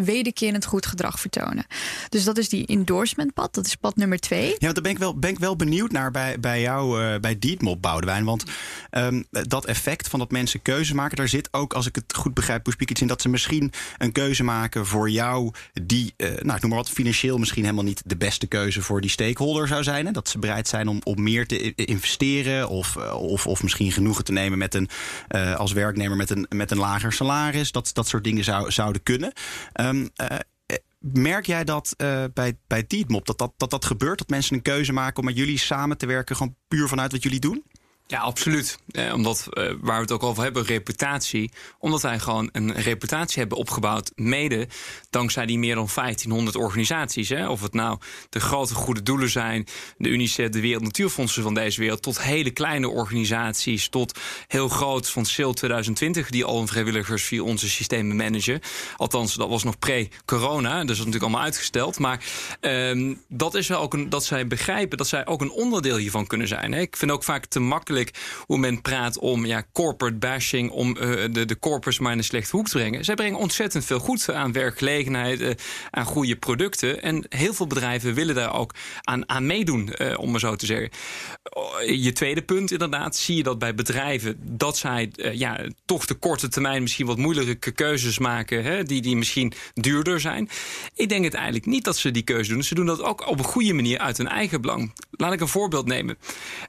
[0.04, 1.66] wederkerend goed gedrag vertonen.
[2.08, 3.54] Dus dat is die endorsement pad.
[3.54, 4.54] Dat is pad nummer twee.
[4.58, 7.38] Ja, daar ben ik wel, ben ik wel benieuwd naar bij, bij jou, uh, bij
[7.38, 8.24] Dietmop Boudewijn.
[8.24, 8.44] Want
[8.90, 12.34] um, dat effect van dat mensen keuze maken, daar zit ook, als ik het goed
[12.34, 16.60] begrijp, iets in dat ze misschien een keuze maken voor jou die, uh, nou, ik
[16.60, 20.06] noem maar wat, financieel misschien helemaal niet de beste keuze voor die stakeholder zou zijn.
[20.06, 20.12] Hè?
[20.12, 24.24] Dat ze bereid zijn om, om meer te investeren of, uh, of, of misschien genoegen
[24.24, 24.88] te nemen met een,
[25.56, 27.72] als werknemer met een, met een lager salaris.
[27.72, 29.32] Dat, dat soort dingen zou, zouden kunnen.
[30.98, 34.18] Merk jij dat uh, bij, bij Tietmop, dat dat, dat dat gebeurt?
[34.18, 37.22] Dat mensen een keuze maken om met jullie samen te werken, gewoon puur vanuit wat
[37.22, 37.64] jullie doen?
[38.08, 38.78] Ja, absoluut.
[38.90, 41.50] Eh, omdat, eh, waar we het ook over hebben, reputatie.
[41.78, 44.68] Omdat wij gewoon een reputatie hebben opgebouwd, mede
[45.10, 47.28] dankzij die meer dan 1500 organisaties.
[47.28, 47.48] Hè?
[47.48, 49.66] Of het nou de grote goede doelen zijn,
[49.98, 55.10] de UNICEF, de Wereld Natuurfondsen van deze wereld, tot hele kleine organisaties, tot heel groot
[55.10, 58.60] van SIL 2020, die al een vrijwilligers via onze systemen managen.
[58.96, 61.98] Althans, dat was nog pre-corona, dus dat is natuurlijk allemaal uitgesteld.
[61.98, 62.24] Maar
[62.60, 66.26] ehm, dat is wel ook een, dat zij begrijpen dat zij ook een onderdeel hiervan
[66.26, 66.72] kunnen zijn.
[66.72, 66.80] Hè?
[66.80, 67.94] Ik vind ook vaak te makkelijk
[68.46, 72.24] hoe men praat om ja, corporate bashing, om uh, de, de corpus maar in een
[72.24, 73.04] slechte hoek te brengen.
[73.04, 75.50] Zij brengen ontzettend veel goed aan werkgelegenheid, uh,
[75.90, 77.02] aan goede producten.
[77.02, 80.66] En heel veel bedrijven willen daar ook aan, aan meedoen, uh, om maar zo te
[80.66, 80.90] zeggen.
[81.86, 86.48] Je tweede punt inderdaad, zie je dat bij bedrijven dat zij ja, toch de korte
[86.48, 90.48] termijn misschien wat moeilijke keuzes maken, hè, die, die misschien duurder zijn.
[90.94, 92.62] Ik denk het eigenlijk niet dat ze die keuze doen.
[92.62, 94.92] Ze doen dat ook op een goede manier uit hun eigen belang.
[95.10, 96.18] Laat ik een voorbeeld nemen.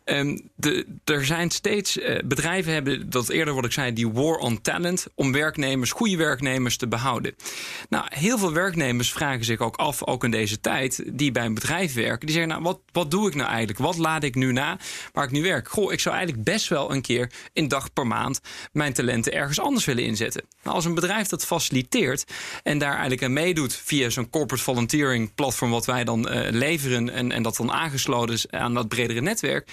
[0.06, 4.10] Um, de, de er zijn steeds uh, bedrijven hebben dat eerder wat ik zei, die
[4.10, 7.36] war on talent om werknemers, goede werknemers te behouden.
[7.90, 11.54] Nou, heel veel werknemers vragen zich ook af, ook in deze tijd, die bij een
[11.54, 13.80] bedrijf werken, die zeggen: Nou, wat, wat doe ik nou eigenlijk?
[13.80, 14.78] Wat laat ik nu na
[15.14, 15.70] waar ik nu werk?
[15.70, 19.60] Goh, ik zou eigenlijk best wel een keer een dag per maand mijn talenten ergens
[19.60, 20.44] anders willen inzetten.
[20.64, 22.26] Nou, als een bedrijf dat faciliteert
[22.64, 27.10] en daar eigenlijk aan meedoet via zo'n corporate volunteering platform, wat wij dan uh, leveren
[27.10, 29.70] en, en dat dan aangesloten is aan dat bredere netwerk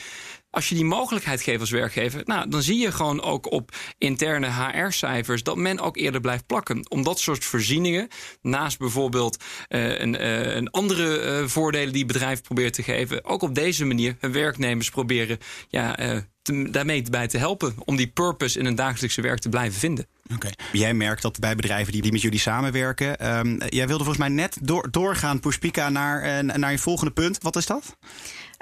[0.54, 4.46] als je die mogelijkheid geeft als werkgever, nou, dan zie je gewoon ook op interne
[4.46, 6.90] HR-cijfers dat men ook eerder blijft plakken.
[6.90, 8.08] Om dat soort voorzieningen,
[8.42, 13.42] naast bijvoorbeeld uh, een, uh, een, andere uh, voordelen die bedrijven proberen te geven, ook
[13.42, 15.38] op deze manier hun werknemers proberen
[15.68, 15.96] ja,
[16.42, 20.06] te, daarmee bij te helpen om die purpose in hun dagelijkse werk te blijven vinden.
[20.24, 20.34] Oké.
[20.34, 20.52] Okay.
[20.72, 23.36] Jij merkt dat bij bedrijven die, die met jullie samenwerken.
[23.36, 27.38] Um, jij wilde volgens mij net door, doorgaan, Pushpika, naar, naar je volgende punt.
[27.42, 27.96] Wat is dat?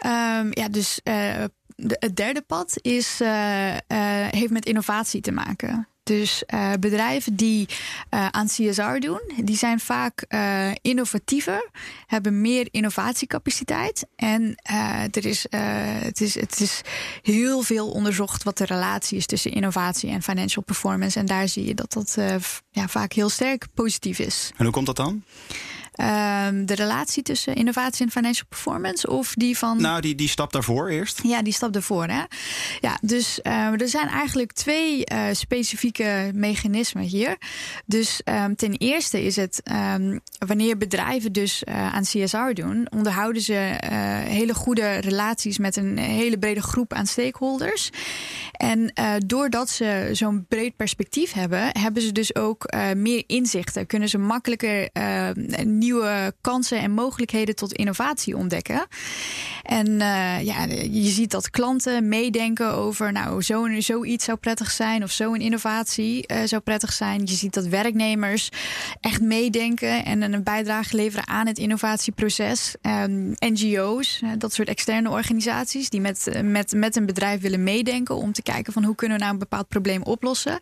[0.06, 1.44] Um, ja, dus uh,
[1.82, 3.76] de, het derde pad is, uh, uh,
[4.30, 5.86] heeft met innovatie te maken.
[6.02, 7.68] Dus uh, bedrijven die
[8.10, 10.26] aan CSR doen, die zijn vaak
[10.80, 11.70] innovatiever,
[12.06, 14.06] hebben meer innovatiecapaciteit.
[14.16, 14.54] En
[15.10, 16.80] er is, het, is, het is
[17.22, 21.18] heel veel onderzocht wat de relatie is tussen innovatie en financial performance.
[21.18, 22.16] En daar zie je dat dat
[22.70, 24.50] ja, vaak heel sterk positief is.
[24.56, 25.22] En hoe komt dat dan?
[25.96, 29.80] Um, de relatie tussen innovatie en financial performance of die van.
[29.80, 31.20] Nou, die, die stap daarvoor eerst.
[31.22, 32.06] Ja, die stap daarvoor.
[32.06, 32.22] Hè?
[32.80, 37.36] Ja, dus uh, er zijn eigenlijk twee uh, specifieke mechanismen hier.
[37.86, 39.62] Dus um, ten eerste is het
[40.46, 43.78] wanneer bedrijven dus uh, aan CSR doen, onderhouden ze
[44.24, 47.90] hele goede relaties met een hele brede groep aan stakeholders.
[48.52, 48.92] En
[49.26, 53.86] doordat ze zo'n breed perspectief hebben, hebben ze dus ook meer inzichten.
[53.86, 54.88] Kunnen ze makkelijker
[55.82, 58.86] nieuwe kansen en mogelijkheden tot innovatie ontdekken.
[59.62, 59.98] En
[60.44, 65.40] ja, je ziet dat klanten meedenken over, nou, zo, zoiets zou prettig zijn of zo'n
[65.40, 67.20] innovatie zou prettig zijn.
[67.24, 68.48] Je ziet dat werknemers
[69.00, 72.74] echt meedenken en een bijdrage leveren aan het innovatieproces.
[72.80, 78.32] Ehm, NGO's, dat soort externe organisaties die met, met, met een bedrijf willen meedenken om
[78.32, 80.58] te kijken van hoe kunnen we nou een bepaald probleem oplossen.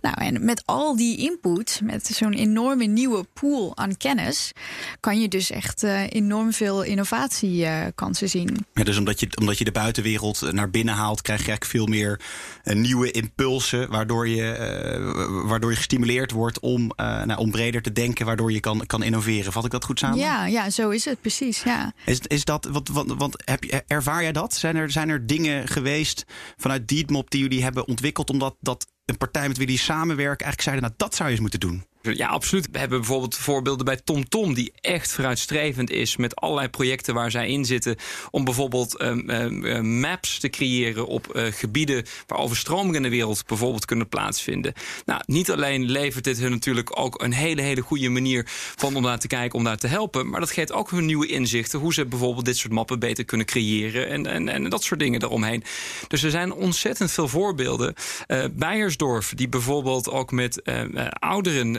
[0.00, 4.52] Nou, en met al die input, met zo'n enorme nieuwe pool aan kennis,
[5.00, 8.66] kan je dus echt uh, enorm veel innovatiekansen uh, zien.
[8.72, 11.86] Ja, dus omdat je, omdat je de buitenwereld naar binnen haalt, krijg je eigenlijk veel
[11.86, 12.20] meer
[12.64, 17.92] uh, nieuwe impulsen, waardoor je, eh, waardoor je gestimuleerd wordt om, nou, om breder te
[17.92, 19.52] denken, waardoor je kan, kan innoveren.
[19.52, 20.18] Vat ik dat goed samen?
[20.18, 21.62] Ja, ja zo is het precies.
[21.62, 21.92] Ja.
[22.04, 24.54] Is, is dat, wat, wat, wat heb je, ervaar jij dat?
[24.54, 26.24] Zijn er, zijn er dingen geweest
[26.56, 30.62] vanuit Deedmop die jullie hebben ontwikkeld omdat dat een partij met wie jullie samenwerken eigenlijk
[30.62, 31.84] zeiden, nou dat zou je eens moeten doen?
[32.14, 32.68] Ja, absoluut.
[32.72, 37.30] We hebben bijvoorbeeld voorbeelden bij TomTom, Tom, die echt vooruitstrevend is met allerlei projecten waar
[37.30, 37.96] zij in zitten.
[38.30, 43.46] Om bijvoorbeeld um, um, maps te creëren op uh, gebieden waar overstromingen in de wereld
[43.46, 44.72] bijvoorbeeld kunnen plaatsvinden.
[45.04, 48.42] Nou, niet alleen levert dit hun natuurlijk ook een hele, hele goede manier
[48.76, 50.28] van om daar te kijken, om daar te helpen.
[50.28, 51.78] Maar dat geeft ook hun nieuwe inzichten.
[51.78, 54.08] Hoe ze bijvoorbeeld dit soort mappen beter kunnen creëren.
[54.08, 55.64] En, en, en dat soort dingen eromheen.
[56.08, 57.94] Dus er zijn ontzettend veel voorbeelden.
[58.28, 61.74] Uh, Beiersdorf, die bijvoorbeeld ook met uh, ouderen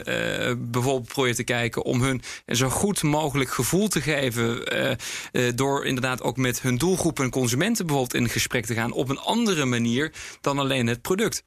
[0.58, 4.76] bijvoorbeeld proberen te kijken om hun zo goed mogelijk gevoel te geven.
[4.76, 4.90] Uh,
[5.32, 9.08] uh, door inderdaad ook met hun doelgroepen en consumenten bijvoorbeeld in gesprek te gaan op
[9.08, 11.42] een andere manier dan alleen het product.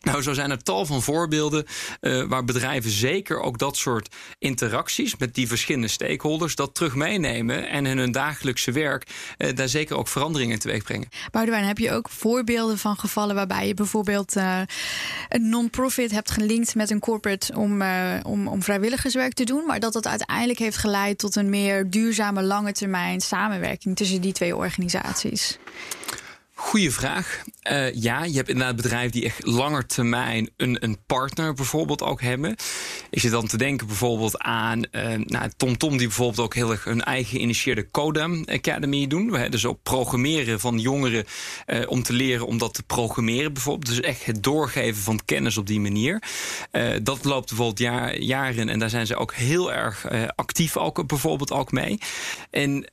[0.00, 1.66] Nou, zo zijn er tal van voorbeelden
[2.00, 7.68] uh, waar bedrijven zeker ook dat soort interacties met die verschillende stakeholders dat terug meenemen
[7.68, 9.06] en in hun dagelijkse werk
[9.38, 11.08] uh, daar zeker ook veranderingen in teweeg brengen.
[11.30, 14.60] Boudewijn, heb je ook voorbeelden van gevallen waarbij je bijvoorbeeld uh,
[15.28, 17.82] een non-profit hebt gelinkt met een corporate om,
[18.22, 22.42] om, om vrijwilligerswerk te doen, maar dat dat uiteindelijk heeft geleid tot een meer duurzame
[22.42, 25.58] lange termijn samenwerking tussen die twee organisaties?
[26.60, 27.42] Goeie vraag.
[27.70, 32.20] Uh, ja, je hebt inderdaad bedrijven die echt langer termijn een, een partner bijvoorbeeld ook
[32.20, 32.56] hebben.
[33.10, 36.84] Ik zit dan te denken bijvoorbeeld aan uh, nou, TomTom, die bijvoorbeeld ook heel erg
[36.84, 39.30] hun eigen geïnitieerde Codam Academy doen.
[39.30, 41.24] We dus ook programmeren van jongeren
[41.66, 43.86] uh, om te leren om dat te programmeren bijvoorbeeld.
[43.86, 46.22] Dus echt het doorgeven van kennis op die manier.
[47.02, 51.52] dat loopt bijvoorbeeld jaar, jaren en daar zijn ze ook heel erg actief ook bijvoorbeeld
[51.52, 51.98] ook mee.
[52.50, 52.90] En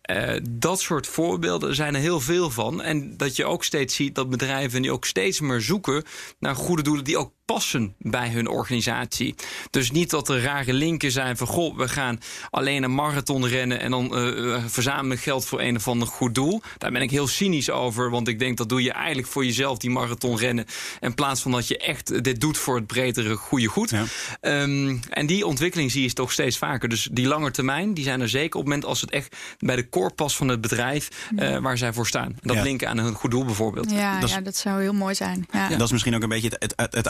[0.50, 2.82] dat soort voorbeelden zijn er heel veel van.
[2.82, 6.04] En dat je ook steeds ziet dat bedrijven die ook steeds meer zoeken
[6.40, 9.36] naar goede doelen die ook passen bij hun organisatie.
[9.70, 13.80] Dus niet dat er rare linken zijn van goh, we gaan alleen een marathon rennen
[13.80, 16.62] en dan uh, verzamelen geld voor een of ander goed doel.
[16.78, 19.78] Daar ben ik heel cynisch over, want ik denk dat doe je eigenlijk voor jezelf
[19.78, 20.66] die marathon rennen
[21.00, 23.90] in plaats van dat je echt dit doet voor het bredere goede goed.
[23.90, 24.06] Ja.
[24.42, 26.90] Um, en die ontwikkeling zie je toch steeds vaker.
[26.90, 29.76] Dus die lange termijn, die zijn er zeker op het moment als het echt bij
[29.76, 32.38] de core past van het bedrijf uh, waar zij voor staan.
[32.42, 32.64] Dat ja.
[32.64, 33.92] linken aan een goed doel bijvoorbeeld.
[33.92, 35.46] Ja, dat, ja, dat zou heel mooi zijn.
[35.52, 35.70] Ja.
[35.70, 37.08] Dat is misschien ook een beetje het, het, het, het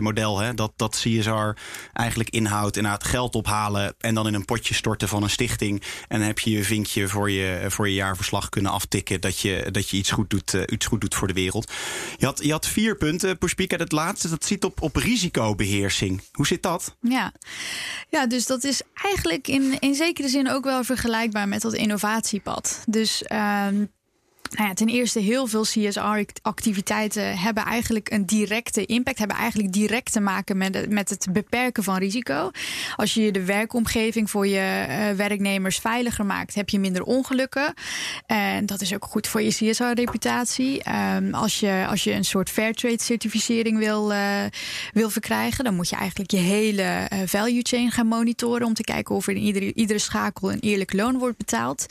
[0.00, 0.38] model.
[0.38, 0.54] Hè?
[0.54, 1.60] Dat, dat CSR
[1.92, 5.82] eigenlijk inhoudt inderdaad geld ophalen en dan in een potje storten van een stichting.
[6.08, 9.68] En dan heb je je vinkje voor je, voor je jaarverslag kunnen aftikken dat je,
[9.70, 11.72] dat je iets, goed doet, uh, iets goed doet voor de wereld.
[12.16, 13.76] Je had, je had vier punten, Pushpika.
[13.76, 16.22] Het laatste, dat zit op, op risicobeheersing.
[16.32, 16.96] Hoe zit dat?
[17.00, 17.32] Ja,
[18.08, 22.82] ja dus dat is eigenlijk in, in zekere zin ook wel vergelijkbaar met dat innovatiepad.
[22.86, 23.66] Dus uh,
[24.50, 30.12] nou ja, ten eerste, heel veel CSR-activiteiten hebben eigenlijk een directe impact, hebben eigenlijk direct
[30.12, 32.50] te maken met, het, met het beperken van risico.
[32.96, 37.74] Als je de werkomgeving voor je uh, werknemers veiliger maakt, heb je minder ongelukken.
[38.26, 40.82] En dat is ook goed voor je CSR-reputatie.
[41.16, 44.44] Um, als, je, als je een soort Fairtrade-certificering wil, uh,
[44.92, 48.82] wil verkrijgen, dan moet je eigenlijk je hele uh, value chain gaan monitoren om te
[48.82, 51.86] kijken of er in iedere, iedere schakel een eerlijk loon wordt betaald.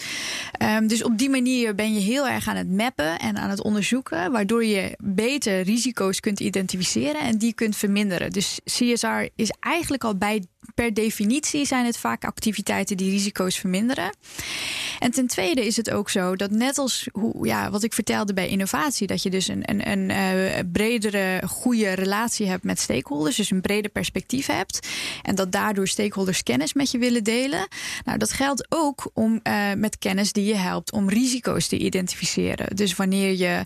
[0.61, 3.63] Um, dus op die manier ben je heel erg aan het mappen en aan het
[3.63, 8.31] onderzoeken, waardoor je beter risico's kunt identificeren en die kunt verminderen.
[8.31, 10.43] Dus CSR is eigenlijk al bij
[10.77, 14.15] per definitie zijn het vaak activiteiten die risico's verminderen.
[14.99, 18.33] En ten tweede is het ook zo dat net als hoe, ja, wat ik vertelde
[18.33, 23.35] bij innovatie, dat je dus een, een, een uh, bredere, goede relatie hebt met stakeholders,
[23.35, 24.87] dus een breder perspectief hebt.
[25.21, 27.67] En dat daardoor stakeholders kennis met je willen delen.
[28.05, 32.75] Nou, dat geldt ook om uh, met kennis die je helpt om risico's te identificeren.
[32.75, 33.63] Dus wanneer je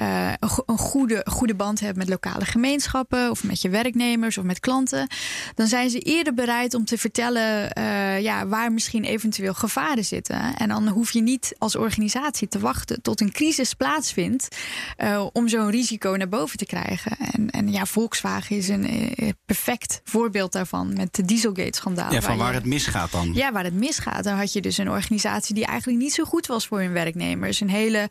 [0.00, 0.32] uh,
[0.66, 5.08] een goede, goede band hebt met lokale gemeenschappen of met je werknemers of met klanten,
[5.54, 10.56] dan zijn ze eerder bereid om te vertellen uh, ja, waar misschien eventueel gevaren zitten.
[10.56, 14.56] En dan hoef je niet als organisatie te wachten tot een crisis plaatsvindt
[14.98, 17.16] uh, om zo'n risico naar boven te krijgen.
[17.32, 22.12] En, en ja, Volkswagen is een uh, perfect voorbeeld daarvan met de Dieselgate-schandaal.
[22.12, 23.34] Ja, van waar, het misgaat dan.
[23.34, 24.24] Ja, waar het misgaat.
[24.24, 27.60] Dan had je dus een organisatie die eigenlijk niet zo goed was voor hun werknemers.
[27.60, 28.08] Een hele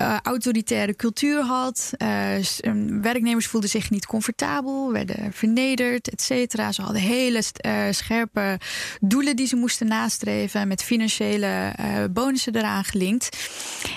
[0.00, 1.90] uh, autoritaire cultuur had.
[3.00, 6.72] werknemers voelden zich niet comfortabel, werden vernederd, et cetera.
[6.72, 7.42] Ze hadden hele
[7.90, 8.58] scherpe
[9.00, 11.74] doelen die ze moesten nastreven met financiële
[12.10, 13.36] bonussen eraan gelinkt.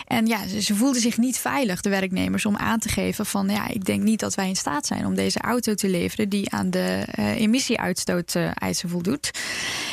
[0.07, 3.49] En ja, ze, ze voelden zich niet veilig, de werknemers, om aan te geven van
[3.49, 6.51] ja, ik denk niet dat wij in staat zijn om deze auto te leveren die
[6.51, 9.31] aan de uh, emissieuitstoot uh, eisen voldoet.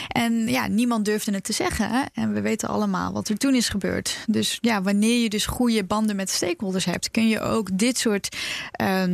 [0.08, 2.10] En ja, niemand durfde het te zeggen.
[2.14, 4.24] En we weten allemaal wat er toen is gebeurd.
[4.26, 8.36] Dus ja, wanneer je dus goede banden met stakeholders hebt, kun je ook dit soort.
[8.82, 9.04] Uh,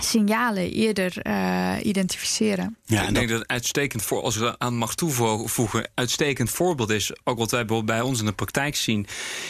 [0.00, 1.22] signalen eerder
[1.82, 2.76] identificeren.
[2.88, 7.12] Ja, ik denk dat het uitstekend voor, als ik aan mag toevoegen, uitstekend voorbeeld is,
[7.24, 9.06] ook wat wij bij ons in de praktijk zien,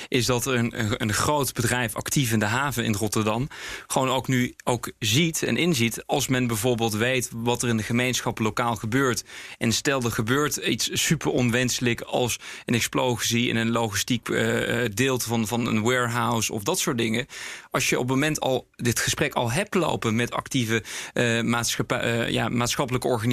[0.08, 3.48] is dat er een, een groot bedrijf actief in de haven in Rotterdam
[3.86, 7.82] gewoon ook nu ook ziet en inziet als men bijvoorbeeld weet wat er in de
[7.82, 9.24] gemeenschap lokaal gebeurt.
[9.58, 15.20] En stel er gebeurt iets super onwenselijk als een explosie in een logistiek uh, deel
[15.20, 17.26] van, van een warehouse of dat soort dingen.
[17.70, 20.82] Als je op het moment al dit gesprek al hebt lopen met actieve
[21.14, 23.24] uh, uh, ja, maatschappelijke organisaties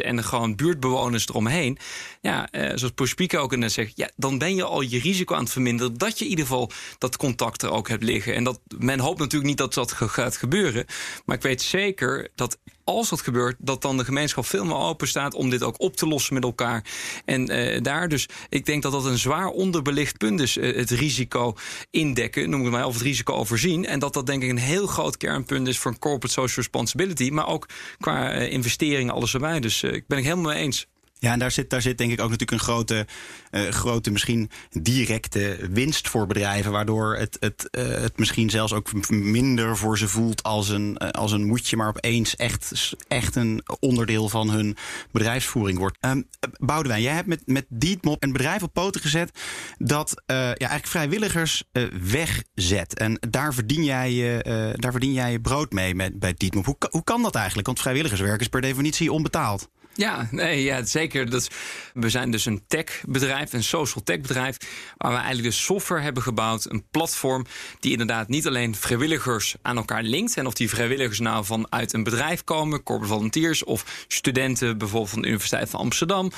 [0.00, 1.78] en gewoon buurtbewoners eromheen.
[2.20, 5.42] Ja, uh, zoals Pospika ook net zegt, ja, dan ben je al je risico aan
[5.42, 8.34] het verminderen dat je in ieder geval dat contact er ook hebt liggen.
[8.34, 10.86] En dat men hoopt natuurlijk niet dat dat gaat gebeuren.
[11.24, 12.58] Maar ik weet zeker dat
[12.88, 15.96] als dat gebeurt, dat dan de gemeenschap veel meer open staat om dit ook op
[15.96, 16.84] te lossen met elkaar.
[17.24, 20.90] En uh, daar dus, ik denk dat dat een zwaar onderbelicht punt is, uh, het
[20.90, 21.54] risico
[21.90, 23.86] indekken, noem ik het maar, of het risico overzien.
[23.86, 27.46] En dat dat denk ik een heel groot kernpunt is voor corporate social responsibility, maar
[27.46, 27.66] ook
[27.98, 29.60] qua uh, investeringen, alles erbij.
[29.60, 30.86] Dus ik ben ik helemaal mee eens.
[31.20, 33.06] Ja, en daar zit, daar zit denk ik ook natuurlijk een grote,
[33.50, 36.72] uh, grote misschien directe winst voor bedrijven.
[36.72, 41.08] Waardoor het, het, uh, het misschien zelfs ook minder voor ze voelt als een, uh,
[41.08, 44.76] als een moedje, maar opeens echt, echt een onderdeel van hun
[45.12, 45.96] bedrijfsvoering wordt.
[46.00, 46.28] Um,
[46.58, 49.38] Boudewijn, jij hebt met, met Dietmop een bedrijf op poten gezet
[49.78, 51.64] dat ja, eigenlijk vrijwilligers
[52.02, 52.98] wegzet.
[52.98, 54.42] En daar verdien jij,
[54.76, 56.64] daar verdien jij je brood mee met, bij Dietmop.
[56.64, 57.66] Hoe, hoe kan dat eigenlijk?
[57.66, 59.68] Want vrijwilligerswerk is per definitie onbetaald.
[59.98, 61.30] Ja, nee, ja, zeker.
[61.30, 61.48] Dat,
[61.94, 64.56] we zijn dus een tech-bedrijf, een social tech-bedrijf,
[64.96, 66.70] waar we eigenlijk de software hebben gebouwd.
[66.70, 67.44] Een platform
[67.80, 70.36] die inderdaad niet alleen vrijwilligers aan elkaar linkt.
[70.36, 75.20] En of die vrijwilligers nou vanuit een bedrijf komen, corporate volunteers of studenten bijvoorbeeld van
[75.22, 76.30] de Universiteit van Amsterdam.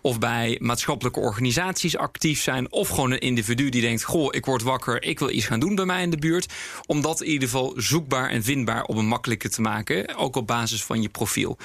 [0.00, 2.72] Of bij maatschappelijke organisaties actief zijn.
[2.72, 5.74] Of gewoon een individu die denkt: Goh, ik word wakker, ik wil iets gaan doen
[5.74, 6.52] bij mij in de buurt.
[6.86, 10.16] Om dat in ieder geval zoekbaar en vindbaar op een makkelijke te maken.
[10.16, 11.58] Ook op basis van je profiel.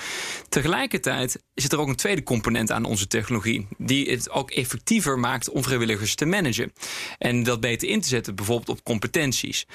[0.50, 3.68] Tegelijkertijd zit er ook een tweede component aan onze technologie.
[3.78, 6.74] Die het ook effectiever maakt om vrijwilligers te managen.
[7.18, 9.66] En dat beter in te zetten, bijvoorbeeld op competenties.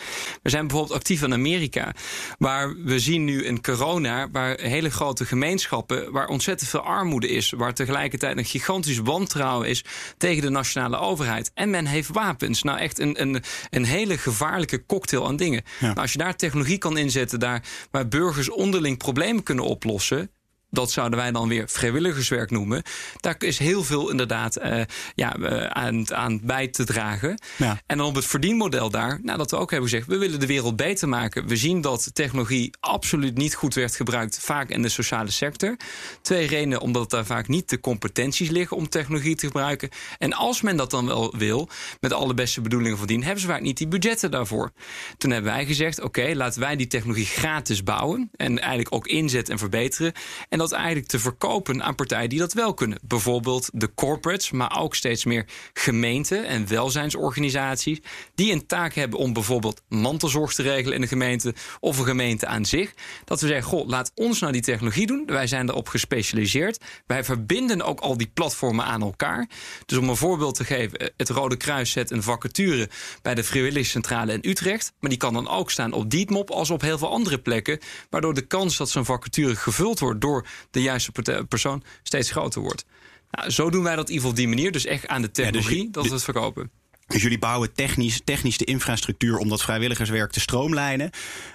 [0.42, 1.94] We zijn bijvoorbeeld actief in Amerika.
[2.38, 7.50] Waar we zien nu een corona, waar hele grote gemeenschappen, waar ontzettend veel armoede is.
[7.50, 9.84] Waar tegelijkertijd een gigantisch wantrouwen is
[10.16, 11.50] tegen de nationale overheid.
[11.54, 12.62] En men heeft wapens.
[12.62, 15.62] Nou, echt een, een, een hele gevaarlijke cocktail aan dingen.
[15.80, 15.86] Ja.
[15.86, 20.30] Maar als je daar technologie kan inzetten, daar waar burgers onderling problemen kunnen oplossen
[20.70, 22.82] dat zouden wij dan weer vrijwilligerswerk noemen.
[23.20, 24.80] Daar is heel veel inderdaad uh,
[25.14, 27.40] ja, uh, aan, aan bij te dragen.
[27.56, 27.80] Ja.
[27.86, 30.46] En dan op het verdienmodel daar, nou, dat we ook hebben gezegd, we willen de
[30.46, 31.46] wereld beter maken.
[31.46, 35.76] We zien dat technologie absoluut niet goed werd gebruikt, vaak in de sociale sector.
[36.22, 39.88] Twee redenen, omdat daar vaak niet de competenties liggen om technologie te gebruiken.
[40.18, 41.68] En als men dat dan wel wil,
[42.00, 44.72] met alle beste bedoelingen van dien, hebben ze vaak niet die budgetten daarvoor.
[45.16, 49.06] Toen hebben wij gezegd, oké, okay, laten wij die technologie gratis bouwen en eigenlijk ook
[49.06, 50.12] inzetten en verbeteren.
[50.48, 52.98] En en dat eigenlijk te verkopen aan partijen die dat wel kunnen.
[53.02, 57.98] Bijvoorbeeld de corporates, maar ook steeds meer gemeenten en welzijnsorganisaties.
[58.34, 62.46] Die een taak hebben om bijvoorbeeld mantelzorg te regelen in de gemeente of een gemeente
[62.46, 62.94] aan zich.
[63.24, 65.22] Dat we zeggen: Goh, laat ons nou die technologie doen.
[65.26, 66.84] Wij zijn erop gespecialiseerd.
[67.06, 69.48] Wij verbinden ook al die platformen aan elkaar.
[69.86, 72.88] Dus om een voorbeeld te geven: het Rode Kruis zet een vacature
[73.22, 74.92] bij de Vrijwilligerscentrale in Utrecht.
[75.00, 77.78] Maar die kan dan ook staan op Dietmop als op heel veel andere plekken.
[78.10, 81.12] Waardoor de kans dat zo'n vacature gevuld wordt door de juiste
[81.48, 82.84] persoon steeds groter wordt.
[83.30, 84.72] Nou, zo doen wij dat in ieder geval op die manier.
[84.72, 86.70] Dus echt aan de technologie ja, dus dat we het verkopen.
[87.08, 91.10] Dus jullie bouwen technisch, technisch de infrastructuur om dat vrijwilligerswerk te stroomlijnen.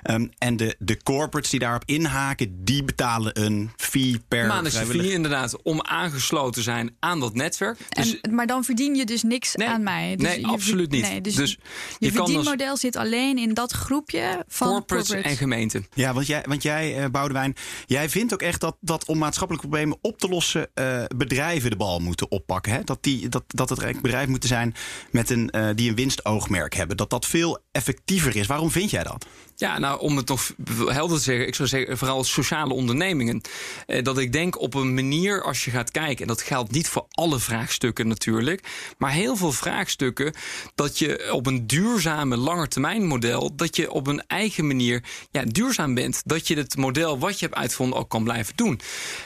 [0.10, 5.12] Um, en de, de corporates die daarop inhaken, die betalen een fee per Maandelijkse fee
[5.12, 7.78] inderdaad, om aangesloten te zijn aan dat netwerk.
[7.90, 10.16] Dus, en, maar dan verdien je dus niks nee, aan mij.
[10.16, 11.02] Dus nee, absoluut niet.
[11.02, 15.32] Nee, dus, dus je, je verdienmodel als, zit alleen in dat groepje van corporates, corporates.
[15.32, 15.88] en gemeenten.
[15.94, 19.68] Ja, want jij, want jij uh, Boudewijn, jij vindt ook echt dat, dat om maatschappelijke
[19.68, 20.70] problemen op te lossen...
[20.76, 22.72] Uh, bedrijven de bal moeten oppakken.
[22.72, 22.84] Hè?
[22.84, 24.76] Dat, die, dat, dat het bedrijf bedrijven moeten zijn
[25.12, 26.98] met een uh, die een winstoogmerk hebben.
[26.98, 28.48] Dat dat veel effectiever is.
[28.48, 29.26] Waarom vind jij dat?
[29.56, 30.54] Ja, nou, om het nog
[30.86, 33.42] helder te zeggen, ik zou zeggen, vooral sociale ondernemingen.
[33.86, 36.88] Eh, dat ik denk op een manier, als je gaat kijken, en dat geldt niet
[36.88, 40.34] voor alle vraagstukken natuurlijk, maar heel veel vraagstukken,
[40.76, 46.22] dat je op een duurzame langetermijnmodel, dat je op een eigen manier ja, duurzaam bent.
[46.26, 48.80] Dat je het model wat je hebt uitgevonden ook kan blijven doen.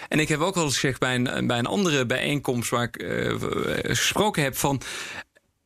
[0.08, 3.02] En ik heb ook al eens gezegd bij een, bij een andere bijeenkomst waar ik
[3.02, 3.36] uh,
[3.84, 4.82] gesproken heb van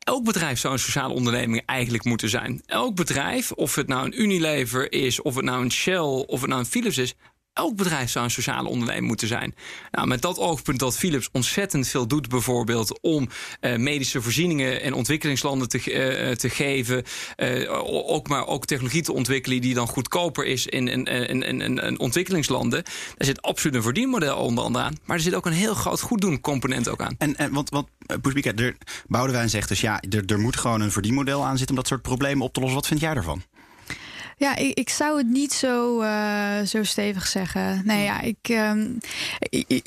[0.04, 2.62] Elk bedrijf zou een sociale onderneming eigenlijk moeten zijn.
[2.66, 6.48] Elk bedrijf, of het nou een Unilever is, of het nou een Shell, of het
[6.48, 7.14] nou een Philips is,
[7.52, 9.54] elk bedrijf zou een sociale onderneming moeten zijn.
[9.90, 13.28] Nou, met dat oogpunt dat Philips ontzettend veel doet, bijvoorbeeld om
[13.60, 17.04] uh, medische voorzieningen in ontwikkelingslanden te, uh, te geven.
[18.06, 21.98] Ook maar ook technologie te ontwikkelen die dan goedkoper is in, in, in, in, in
[21.98, 22.82] ontwikkelingslanden.
[22.82, 24.90] Daar zit absoluut een verdienmodel onder andere.
[25.04, 27.14] Maar er zit ook een heel groot goeddoen component ook aan.
[27.18, 27.88] En, en want, want
[29.06, 32.02] Boudewijn zegt dus ja, er, er moet gewoon een verdienmodel aan zitten om dat soort
[32.02, 32.78] problemen op te lossen.
[32.78, 33.42] Wat vind jij daarvan?
[34.42, 37.82] Ja, ik, ik, zou het niet zo, uh, zo stevig zeggen.
[37.84, 38.98] Nee, ja, ik, um,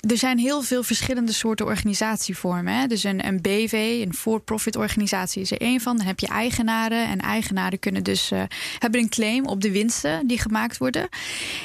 [0.10, 2.74] er zijn heel veel verschillende soorten organisatievormen.
[2.74, 2.88] Hè?
[2.88, 5.98] Dus een, een BV, een for-profit organisatie, is er één van.
[5.98, 7.08] Dan heb je eigenaren.
[7.08, 8.44] En eigenaren kunnen dus uh,
[8.80, 11.10] hebben een claim op de winsten die gemaakt worden.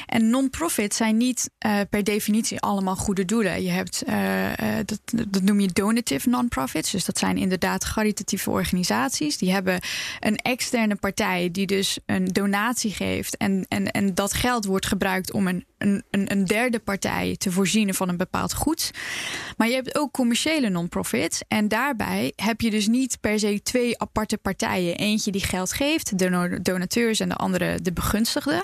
[0.05, 3.63] En non-profit zijn niet uh, per definitie allemaal goede doelen.
[3.63, 4.03] Je hebt,
[4.85, 6.91] dat, dat noem je donative non-profits.
[6.91, 9.37] Dus dat zijn inderdaad caritatieve organisaties.
[9.37, 9.79] Die hebben
[10.19, 15.31] een externe partij die dus een donatie geeft en, en, en dat geld wordt gebruikt
[15.31, 18.91] om een, een, een derde partij te voorzien van een bepaald goed.
[19.57, 21.41] Maar je hebt ook commerciële non-profits.
[21.47, 24.95] En daarbij heb je dus niet per se twee aparte partijen.
[24.95, 28.63] Eentje die geld geeft, de donateurs, en de andere de begunstigden.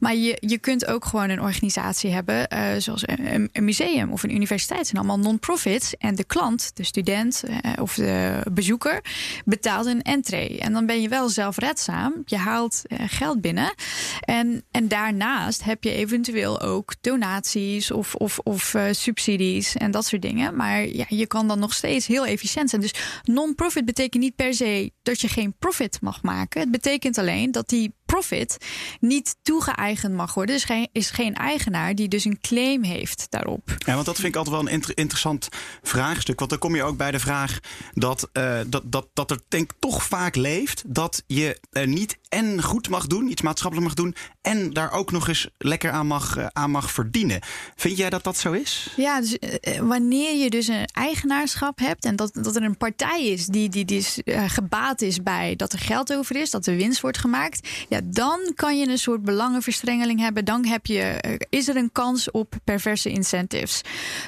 [0.00, 4.34] Maar je, je kunt ook gewoon een organisatie hebben, uh, zoals een, museum of een
[4.34, 4.78] universiteit.
[4.78, 5.96] Het zijn allemaal non-profits.
[5.96, 9.04] En de klant, de student uh, of de bezoeker,
[9.44, 10.58] betaalt een entree.
[10.58, 12.22] En dan ben je wel zelfredzaam.
[12.24, 13.74] Je haalt uh, geld binnen.
[14.20, 20.06] En, en daarnaast heb je eventueel ook donaties of, of, of uh, subsidies en dat
[20.06, 20.56] soort dingen.
[20.56, 22.82] Maar ja, je kan dan nog steeds heel efficiënt zijn.
[22.82, 26.60] Dus non-profit betekent niet per se dat je geen profit mag maken.
[26.60, 28.56] Het betekent alleen dat die profit
[29.00, 30.54] niet toegeëigend mag worden.
[30.54, 33.74] Dus geen, is geen eigenaar die dus een claim heeft daarop.
[33.78, 35.48] Ja, want dat vind ik altijd wel een inter interessant
[35.82, 36.38] vraagstuk.
[36.38, 37.58] Want dan kom je ook bij de vraag
[37.94, 42.62] dat, uh, dat, dat, dat er denk toch vaak leeft dat je uh, niet en
[42.62, 46.38] goed mag doen, iets maatschappelijk mag doen, en daar ook nog eens lekker aan mag,
[46.38, 47.40] uh, aan mag verdienen.
[47.76, 48.92] Vind jij dat dat zo is?
[48.96, 49.38] Ja, dus
[49.80, 53.84] wanneer je dus een eigenaarschap hebt en dat, dat er een partij is die, die,
[53.84, 57.68] die dus, gebaat is bij dat er geld over is, dat er winst wordt gemaakt,
[57.88, 60.44] ja, dan kan je een soort belangenverstrengeling hebben.
[60.44, 63.80] Dan heb je, eh, is er een kans op perverse incentives.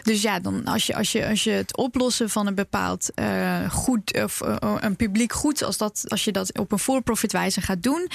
[0.02, 3.70] Dus ja, dan als je, als je, als je het oplossen van een bepaald uh,
[3.70, 7.60] goed of uh, een publiek goed, als, dat, als je dat op een voor-profit wijze
[7.60, 8.08] gaat doen,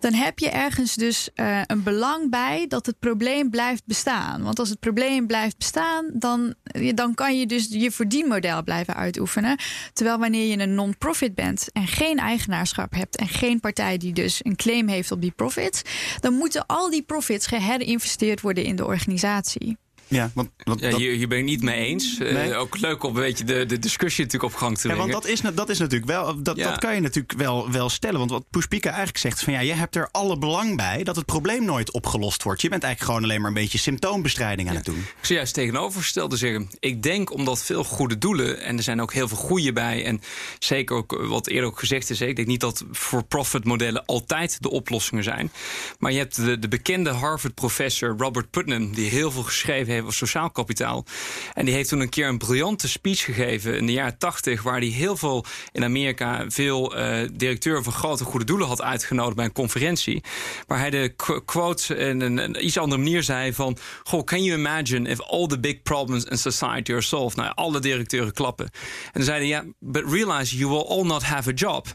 [0.00, 1.28] dan heb je ergens dus
[1.66, 4.42] een belang bij dat het probleem blijft bestaan.
[4.42, 6.54] Want als het probleem blijft bestaan, dan,
[6.94, 9.58] dan kan je dus je verdienmodel blijven uitoefenen.
[9.92, 14.40] Terwijl wanneer je een non-profit bent en geen eigenaarschap hebt en geen partij die dus
[14.44, 15.82] een claim heeft op die profits,
[16.20, 19.76] dan moeten al die profits geherinvesteerd worden in de organisatie.
[20.08, 22.18] Ja, want, want ja, hier, hier ben ik niet mee eens.
[22.18, 22.48] Eh, nee.
[22.48, 25.06] Uh, ook leuk om een beetje de, de discussie natuurlijk op gang te brengen.
[25.06, 26.70] Ja, want dat is, dat is natuurlijk wel, dat, ja.
[26.70, 28.18] dat kan je natuurlijk wel, wel stellen.
[28.18, 31.24] Want wat Pushpika eigenlijk zegt, van ja, je hebt er alle belang bij dat het
[31.24, 32.62] probleem nooit opgelost wordt.
[32.62, 34.80] Je bent eigenlijk gewoon alleen maar een beetje symptoombestrijding aan ja.
[34.80, 34.98] het doen.
[34.98, 36.68] Ik zou juist tegenovergestelde zeggen.
[36.78, 40.20] Ik denk omdat veel goede doelen, en er zijn ook heel veel goede bij, en
[40.58, 44.70] zeker ook wat eerder ook gezegd is, ik denk niet dat for-profit modellen altijd de
[44.70, 45.50] oplossingen zijn.
[45.98, 50.14] Maar je hebt de, de bekende Harvard-professor Robert Putnam, die heel veel geschreven heeft over
[50.14, 51.04] sociaal kapitaal.
[51.52, 54.78] En die heeft toen een keer een briljante speech gegeven in de jaren tachtig, waar
[54.78, 59.44] hij heel veel in Amerika veel uh, directeuren van grote goede doelen had uitgenodigd bij
[59.44, 60.22] een conferentie.
[60.66, 64.58] Waar hij de quote in een, een, iets andere manier zei van: Goh, can you
[64.58, 67.36] imagine if all the big problems in society are solved?
[67.36, 68.66] Nou, alle directeuren klappen.
[68.66, 71.86] En dan zeiden ja, but realize you will all not have a job.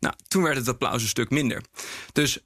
[0.00, 1.62] Nou, toen werd het applaus een stuk minder.
[2.12, 2.38] Dus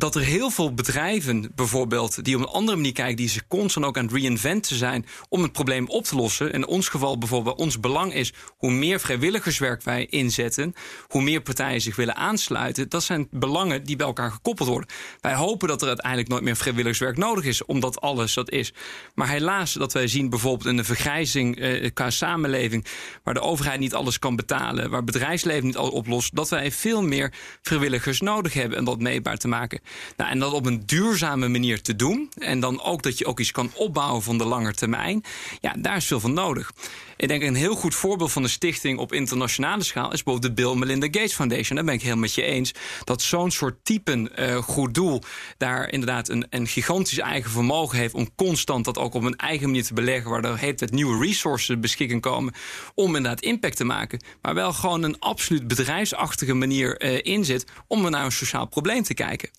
[0.00, 3.86] dat er heel veel bedrijven bijvoorbeeld die op een andere manier kijken, die zich constant
[3.86, 6.52] ook aan het reinventen zijn om het probleem op te lossen.
[6.52, 10.74] In ons geval bijvoorbeeld, ons belang is hoe meer vrijwilligerswerk wij inzetten,
[11.08, 12.88] hoe meer partijen zich willen aansluiten.
[12.88, 14.88] Dat zijn belangen die bij elkaar gekoppeld worden.
[15.20, 18.72] Wij hopen dat er uiteindelijk nooit meer vrijwilligerswerk nodig is, omdat alles dat is.
[19.14, 22.86] Maar helaas, dat wij zien bijvoorbeeld in de vergrijzing eh, qua samenleving,
[23.22, 27.02] waar de overheid niet alles kan betalen, waar bedrijfsleven niet alles oplost, dat wij veel
[27.02, 27.32] meer
[27.62, 29.80] vrijwilligers nodig hebben en dat meetbaar te maken.
[30.16, 32.30] Nou, en dat op een duurzame manier te doen.
[32.38, 35.24] En dan ook dat je ook iets kan opbouwen van de lange termijn.
[35.60, 36.72] Ja, daar is veel van nodig.
[37.16, 40.62] Ik denk een heel goed voorbeeld van een stichting op internationale schaal is bijvoorbeeld de
[40.62, 41.76] Bill Melinda Gates Foundation.
[41.76, 42.72] Daar ben ik helemaal met je eens
[43.04, 45.22] dat zo'n soort typen uh, goed doel
[45.56, 49.66] daar inderdaad een, een gigantisch eigen vermogen heeft om constant dat ook op een eigen
[49.66, 52.54] manier te beleggen, waar er heet het nieuwe resources beschikking komen
[52.94, 54.22] om inderdaad impact te maken.
[54.42, 59.02] Maar wel gewoon een absoluut bedrijfsachtige manier uh, in zit om naar een sociaal probleem
[59.02, 59.50] te kijken.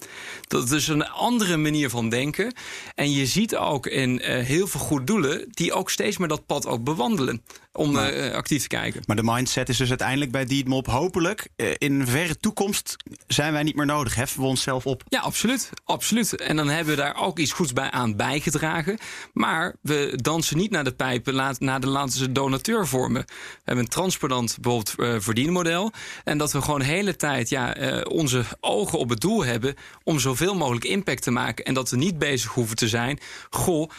[0.48, 2.54] Dat is een andere manier van denken.
[2.96, 6.46] En je ziet ook in uh, heel veel goed doelen die ook steeds meer dat
[6.46, 7.44] pad ook bewandelen
[7.74, 9.02] om maar, uh, actief te kijken.
[9.06, 12.96] Maar de mindset is dus uiteindelijk bij Dietmop hopelijk uh, in een verre toekomst
[13.28, 14.16] zijn wij niet meer nodig.
[14.16, 15.04] Heffen we onszelf op?
[15.08, 15.70] Ja, absoluut.
[15.84, 16.36] absoluut.
[16.36, 18.98] En dan hebben we daar ook iets goeds bij aan bijgedragen.
[19.34, 23.24] Maar we dansen niet naar de pijpen, laat, naar de laten ze donateur vormen.
[23.26, 25.92] We hebben een transparant bijvoorbeeld verdienmodel.
[26.24, 29.76] En dat we gewoon de hele tijd ja, onze ogen op het doel hebben
[30.12, 31.66] om zoveel mogelijk impact te maken.
[31.66, 33.20] En dat we niet bezig hoeven te zijn.
[33.50, 33.90] Goh,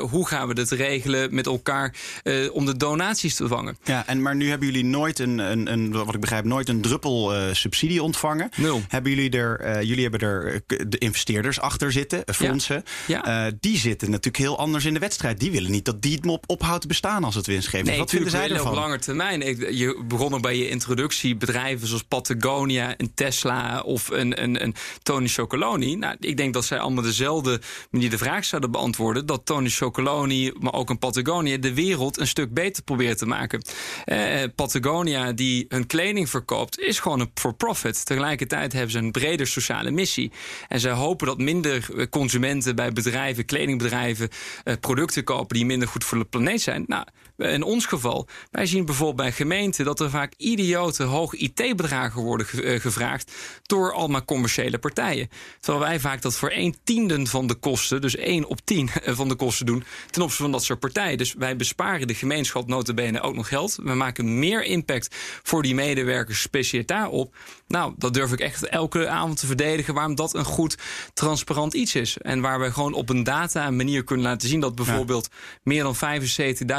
[0.00, 1.94] hoe gaan we dit regelen met elkaar
[2.52, 3.76] om de donatie te vangen.
[3.84, 6.80] Ja, en maar nu hebben jullie nooit een, een, een wat ik begrijp, nooit een
[6.80, 8.50] druppel uh, subsidie ontvangen.
[8.56, 8.82] Nul.
[8.88, 12.84] Hebben jullie er, jullie hebben er de investeerders achter zitten, fondsen.
[13.06, 13.22] Ja.
[13.24, 13.50] Ja.
[13.60, 15.40] Die zitten natuurlijk heel anders in de wedstrijd.
[15.40, 17.84] Die willen niet dat Dietmop ophoudt te bestaan als het winst geeft.
[17.84, 18.66] Nee, wat vinden zij ervan?
[18.66, 19.42] op lange termijn.
[19.42, 24.62] Ik, je begon ook bij je introductie bedrijven zoals Patagonia, een Tesla of een, een,
[24.62, 25.28] een Tony
[25.58, 29.26] Nou, ik denk dat zij allemaal dezelfde manier de vraag zouden beantwoorden.
[29.26, 33.62] Dat Tony Chocoloni, maar ook een Patagonia, de wereld een stuk beter probeert te maken.
[34.06, 38.06] Uh, Patagonia, die hun kleding verkoopt, is gewoon een for-profit.
[38.06, 40.32] Tegelijkertijd hebben ze een breder sociale missie.
[40.68, 44.28] En zij hopen dat minder consumenten bij bedrijven, kledingbedrijven,
[44.64, 46.84] uh, producten kopen die minder goed voor de planeet zijn.
[46.86, 47.06] Nou,
[47.38, 52.46] in ons geval, wij zien bijvoorbeeld bij gemeenten dat er vaak idiote hoog IT-bedragen worden
[52.46, 53.32] ge uh, gevraagd
[53.62, 55.28] door allemaal commerciële partijen.
[55.60, 59.28] Terwijl wij vaak dat voor een tiende van de kosten, dus 1 op 10 van
[59.28, 61.18] de kosten doen, ten opzichte van dat soort partijen.
[61.18, 63.78] Dus wij besparen de gemeenschap notabene ook nog geld.
[63.82, 67.34] We maken meer impact voor die medewerkers speciaal daarop.
[67.66, 70.76] Nou, dat durf ik echt elke avond te verdedigen waarom dat een goed,
[71.14, 72.18] transparant iets is.
[72.18, 75.60] En waar we gewoon op een data manier kunnen laten zien dat bijvoorbeeld ja.
[75.62, 75.96] meer dan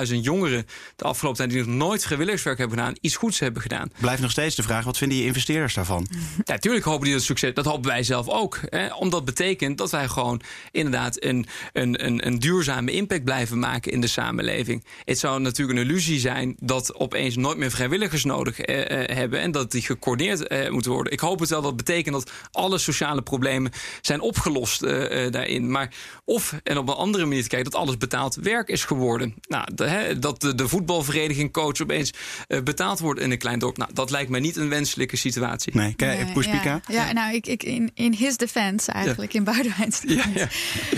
[0.07, 0.48] 75.000 jongeren
[0.95, 3.91] de afgelopen tijd die nog nooit vrijwilligerswerk hebben gedaan, iets goeds hebben gedaan.
[3.99, 6.07] Blijft nog steeds de vraag, wat vinden je investeerders daarvan?
[6.49, 7.53] Ja, natuurlijk hopen die dat succes.
[7.53, 8.59] Dat hopen wij zelf ook.
[8.69, 8.93] Hè?
[8.93, 10.41] Omdat betekent dat wij gewoon
[10.71, 14.85] inderdaad een, een, een, een duurzame impact blijven maken in de samenleving.
[15.05, 19.51] Het zou natuurlijk een illusie zijn dat opeens nooit meer vrijwilligers nodig eh, hebben en
[19.51, 21.13] dat die gecoördineerd eh, moeten worden.
[21.13, 23.71] Ik hoop het wel dat betekent dat alle sociale problemen
[24.01, 25.71] zijn opgelost uh, daarin.
[25.71, 25.93] Maar
[26.25, 29.35] of, en op een andere manier te kijken, dat alles betaald werk is geworden.
[29.47, 32.13] Nou, de, hè, dat de, de, voetbalvereniging coach opeens
[32.47, 33.77] uh, betaald wordt in een klein dorp.
[33.77, 35.75] Nou, dat lijkt mij niet een wenselijke situatie.
[35.75, 39.39] Nee, kijk, nee, ja, ja, nou, ik, ik, in, in his defense eigenlijk, ja.
[39.39, 40.47] in Boudewijn's ja, ja.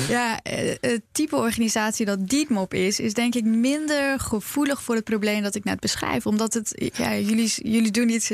[0.10, 0.40] ja,
[0.82, 5.56] het type organisatie dat Dietmop is, is denk ik minder gevoelig voor het probleem dat
[5.56, 6.26] ik net beschrijf.
[6.26, 8.30] Omdat het, ja, jullie, jullie doen iets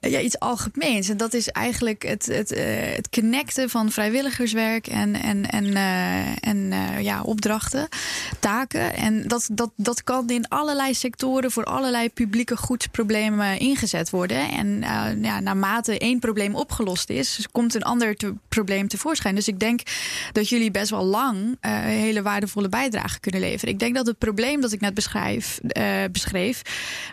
[0.00, 1.08] ja, iets algemeens.
[1.08, 2.58] En dat is eigenlijk het, het, uh,
[2.94, 7.88] het connecten van vrijwilligerswerk en, en, en, uh, en uh, ja, opdrachten,
[8.38, 8.96] taken.
[8.96, 14.50] En dat, dat, dat kan in allerlei sectoren voor allerlei publieke goedsproblemen ingezet worden.
[14.50, 14.80] En
[15.22, 19.34] ja, naarmate één probleem opgelost is, komt een ander te, probleem tevoorschijn.
[19.34, 19.80] Dus ik denk
[20.32, 23.74] dat jullie best wel lang hele waardevolle bijdrage kunnen leveren.
[23.74, 25.60] Ik denk dat het probleem dat ik net beschrijf,
[26.12, 26.62] beschreef,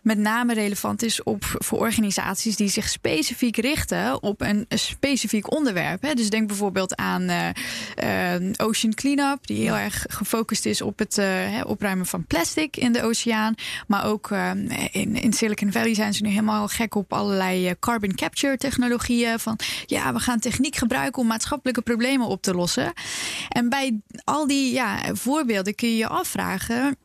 [0.04, 6.01] met name relevant is op, voor organisaties die zich specifiek richten op een specifiek onderwerp.
[6.01, 6.13] Hè.
[6.13, 7.49] Dus denk bijvoorbeeld aan uh,
[8.03, 12.91] uh, Ocean Cleanup, die heel erg gefocust is op het uh, opruimen van plastic in
[12.91, 13.55] de oceaan.
[13.88, 14.30] Maar ook
[14.91, 19.39] in, in Silicon Valley zijn ze nu helemaal gek op allerlei carbon capture technologieën.
[19.39, 22.93] Van ja, we gaan techniek gebruiken om maatschappelijke problemen op te lossen.
[23.49, 26.97] En bij al die ja, voorbeelden kun je je afvragen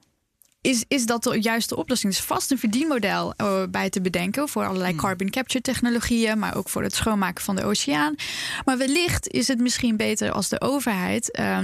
[0.67, 2.13] is, is dat de juiste oplossing?
[2.13, 5.01] Dus vast een verdienmodel uh, bij te bedenken voor allerlei hmm.
[5.01, 8.15] carbon capture technologieën, maar ook voor het schoonmaken van de oceaan.
[8.65, 11.39] Maar wellicht is het misschien beter als de overheid.
[11.39, 11.59] Uh,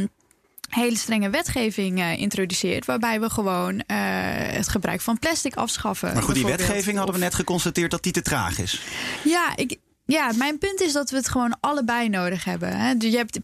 [0.69, 2.87] hele strenge wetgeving uh, introduceert.
[2.87, 6.13] Waarbij we gewoon uh, het gebruik van plastic afschaffen.
[6.13, 8.81] Maar goed, die wetgeving hadden we net geconstateerd dat die te traag is.
[9.25, 12.77] Ja, ik, Ja, mijn punt is dat we het gewoon allebei nodig hebben.
[12.79, 12.97] Hè.
[12.97, 13.41] Dus je hebt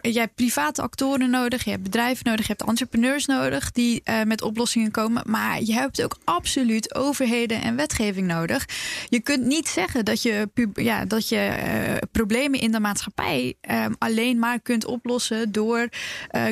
[0.00, 4.22] je hebt private actoren nodig, je hebt bedrijven nodig, je hebt entrepreneurs nodig die uh,
[4.22, 5.22] met oplossingen komen.
[5.26, 8.68] Maar je hebt ook absoluut overheden en wetgeving nodig.
[9.08, 13.86] Je kunt niet zeggen dat je, ja, dat je uh, problemen in de maatschappij uh,
[13.98, 15.88] alleen maar kunt oplossen door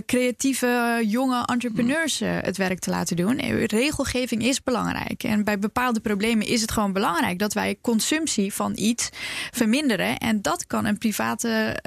[0.06, 3.40] creatieve jonge entrepreneurs het werk te laten doen.
[3.66, 5.22] Regelgeving is belangrijk.
[5.22, 9.08] En bij bepaalde problemen is het gewoon belangrijk dat wij consumptie van iets
[9.50, 10.18] verminderen.
[10.18, 11.80] En dat kan een private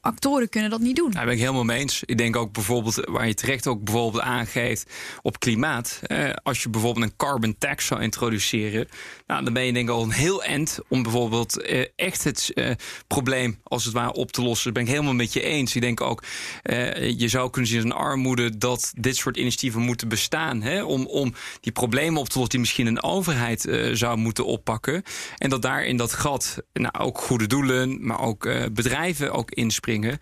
[0.00, 1.10] Actoren kunnen dat niet doen.
[1.10, 2.02] Daar ben ik helemaal mee eens.
[2.04, 4.90] Ik denk ook bijvoorbeeld, waar je terecht ook bijvoorbeeld aangeeft
[5.22, 6.00] op klimaat.
[6.02, 8.88] Eh, als je bijvoorbeeld een carbon tax zou introduceren,
[9.26, 12.50] nou, dan ben je denk ik al een heel eind om bijvoorbeeld eh, echt het
[12.54, 12.70] eh,
[13.06, 14.64] probleem als het ware op te lossen.
[14.64, 15.74] Dat ben ik helemaal met je eens.
[15.74, 16.22] Ik denk ook,
[16.62, 20.62] eh, je zou kunnen zien als een armoede dat dit soort initiatieven moeten bestaan.
[20.62, 24.46] Hè, om, om die problemen op te lossen die misschien een overheid uh, zou moeten
[24.46, 25.02] oppakken.
[25.38, 30.18] En dat daar in dat gat nou, ook goede doelen, maar ook bedrijven ook inspringen.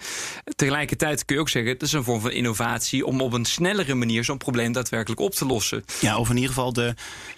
[0.57, 3.95] Tegelijkertijd kun je ook zeggen, het is een vorm van innovatie om op een snellere
[3.95, 5.85] manier zo'n probleem daadwerkelijk op te lossen.
[6.01, 6.95] Ja, of in ieder geval de,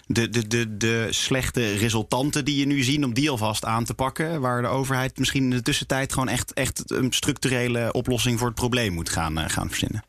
[0.06, 3.94] de, de, de, de slechte resultanten die je nu ziet, om die alvast aan te
[3.94, 4.40] pakken.
[4.40, 8.56] Waar de overheid misschien in de tussentijd gewoon echt, echt een structurele oplossing voor het
[8.56, 10.04] probleem moet gaan, uh, gaan verzinnen.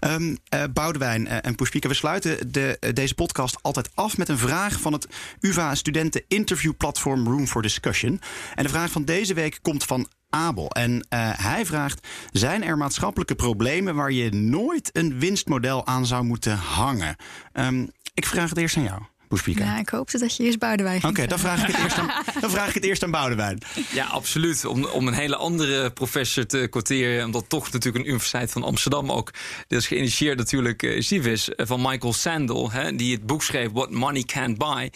[0.00, 0.38] Um,
[0.72, 4.92] Boudewijn uh, en Pushpika, we sluiten de, deze podcast altijd af met een vraag van
[4.92, 5.06] het
[5.40, 8.20] UvA Studenten Interview Platform Room for Discussion.
[8.54, 10.70] En de vraag van deze week komt van Abel.
[10.70, 11.06] En
[11.36, 17.16] hij vraagt: zijn er maatschappelijke problemen waar je nooit een winstmodel aan zou moeten hangen?
[17.52, 19.02] Um, ik vraag het eerst aan jou.
[19.44, 22.10] Ja, ik hoopte dat je eerst Boudewijn Oké, dan, vraag ik het eerst aan,
[22.40, 23.58] dan vraag ik het eerst aan Boudewijn.
[23.92, 24.64] Ja, absoluut.
[24.64, 27.24] Om, om een hele andere professor te quoteren...
[27.24, 29.30] omdat toch natuurlijk een universiteit van Amsterdam ook...
[29.68, 32.70] dat is geïnitieerd natuurlijk uh, Civis van Michael Sandel...
[32.70, 34.90] Hè, die het boek schreef What Money Can't Buy.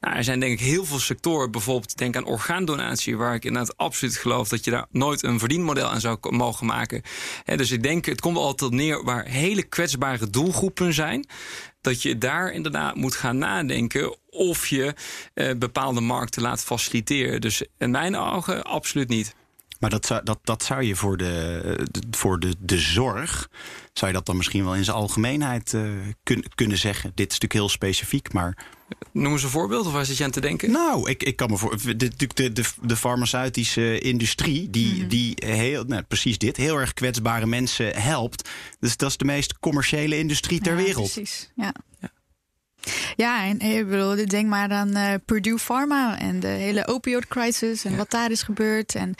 [0.00, 3.16] Nou, er zijn denk ik heel veel sectoren, bijvoorbeeld denk aan orgaandonatie...
[3.16, 7.02] waar ik inderdaad absoluut geloof dat je daar nooit een verdienmodel aan zou mogen maken.
[7.44, 11.26] dus ik denk, het komt altijd neer waar hele kwetsbare doelgroepen zijn
[11.84, 14.94] dat je daar inderdaad moet gaan nadenken of je
[15.34, 17.40] eh, bepaalde markten laat faciliteren.
[17.40, 19.34] Dus in mijn ogen absoluut niet.
[19.78, 23.50] Maar dat zou, dat, dat zou je voor, de, voor de, de zorg,
[23.92, 25.90] zou je dat dan misschien wel in zijn algemeenheid uh,
[26.22, 27.12] kun, kunnen zeggen?
[27.14, 28.66] Dit is natuurlijk heel specifiek, maar.
[29.12, 30.70] Noem eens een voorbeeld, of waar zit je aan te denken?
[30.70, 31.76] Nou, ik, ik kan me voor.
[31.82, 35.08] De, de, de, de farmaceutische industrie, die, mm.
[35.08, 38.48] die heel, nou, precies dit, heel erg kwetsbare mensen helpt.
[38.80, 41.12] Dus dat is de meest commerciële industrie ter ja, wereld.
[41.12, 41.74] Precies, ja.
[42.00, 42.10] ja.
[43.16, 47.84] Ja, en ik bedoel, denk maar aan uh, Purdue Pharma en de hele opioid crisis
[47.84, 48.94] en wat daar is gebeurd.
[48.94, 49.14] En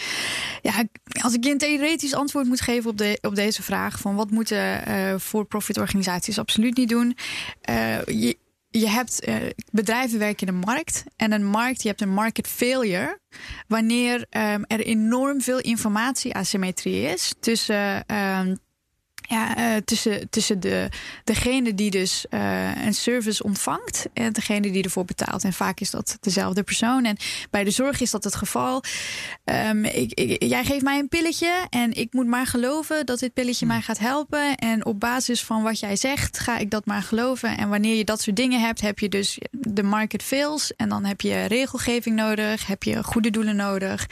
[0.63, 0.73] ja,
[1.21, 4.31] als ik je een theoretisch antwoord moet geven op, de, op deze vraag van wat
[4.31, 7.17] moeten uh, for-profit organisaties absoluut niet doen.
[7.71, 8.37] Uh, je,
[8.71, 9.37] je hebt uh,
[9.71, 13.19] bedrijven werken in een markt en een markt, je hebt een market failure
[13.69, 18.59] wanneer um, er enorm veel informatie asymmetrie is tussen um,
[19.29, 20.89] ja, uh, tussen, tussen de,
[21.25, 25.45] degene die dus uh, een service ontvangt en degene die ervoor betaalt.
[25.45, 27.05] En vaak is dat dezelfde persoon.
[27.05, 27.17] En
[27.51, 28.83] bij de zorg is dat het geval.
[29.45, 33.33] Um, ik, ik, jij geeft mij een pilletje en ik moet maar geloven dat dit
[33.33, 34.55] pilletje mij gaat helpen.
[34.55, 37.57] En op basis van wat jij zegt, ga ik dat maar geloven.
[37.59, 40.77] En wanneer je dat soort dingen hebt, heb je dus de market fails.
[40.77, 44.07] En dan heb je regelgeving nodig, heb je goede doelen nodig,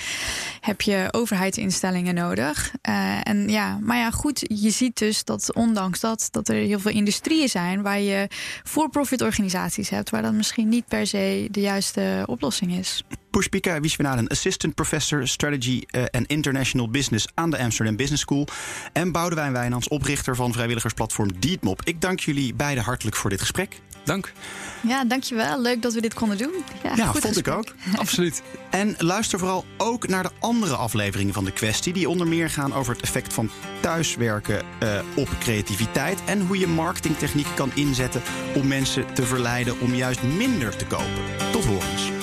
[0.61, 2.73] heb je overheidsinstellingen nodig.
[2.89, 6.81] Uh, en ja, maar ja, goed, je ziet dus dat ondanks dat, dat er heel
[6.81, 8.29] veel industrieën zijn waar je
[8.65, 13.05] for-profit organisaties hebt, waar dat misschien niet per se de juiste oplossing is.
[13.31, 18.47] Pushpika Vishwanathan, Assistant Professor Strategy en uh, International Business aan de Amsterdam Business School.
[18.93, 21.81] En Boudewijn Wijnands, oprichter van vrijwilligersplatform Deedmop.
[21.85, 23.81] Ik dank jullie beiden hartelijk voor dit gesprek.
[24.05, 24.33] Dank.
[24.83, 25.61] Ja, dankjewel.
[25.61, 26.53] Leuk dat we dit konden doen.
[26.83, 27.75] Ja, ja vond ik ook.
[27.97, 28.43] Absoluut.
[28.71, 32.75] En luister vooral ook naar de andere afleveringen van de kwestie, die onder meer gaan
[32.75, 33.51] over het effect van
[33.81, 38.23] thuiswerken uh, op creativiteit en hoe je marketingtechnieken kan inzetten
[38.55, 41.23] om mensen te verleiden om juist minder te kopen.
[41.53, 42.22] Tot horens.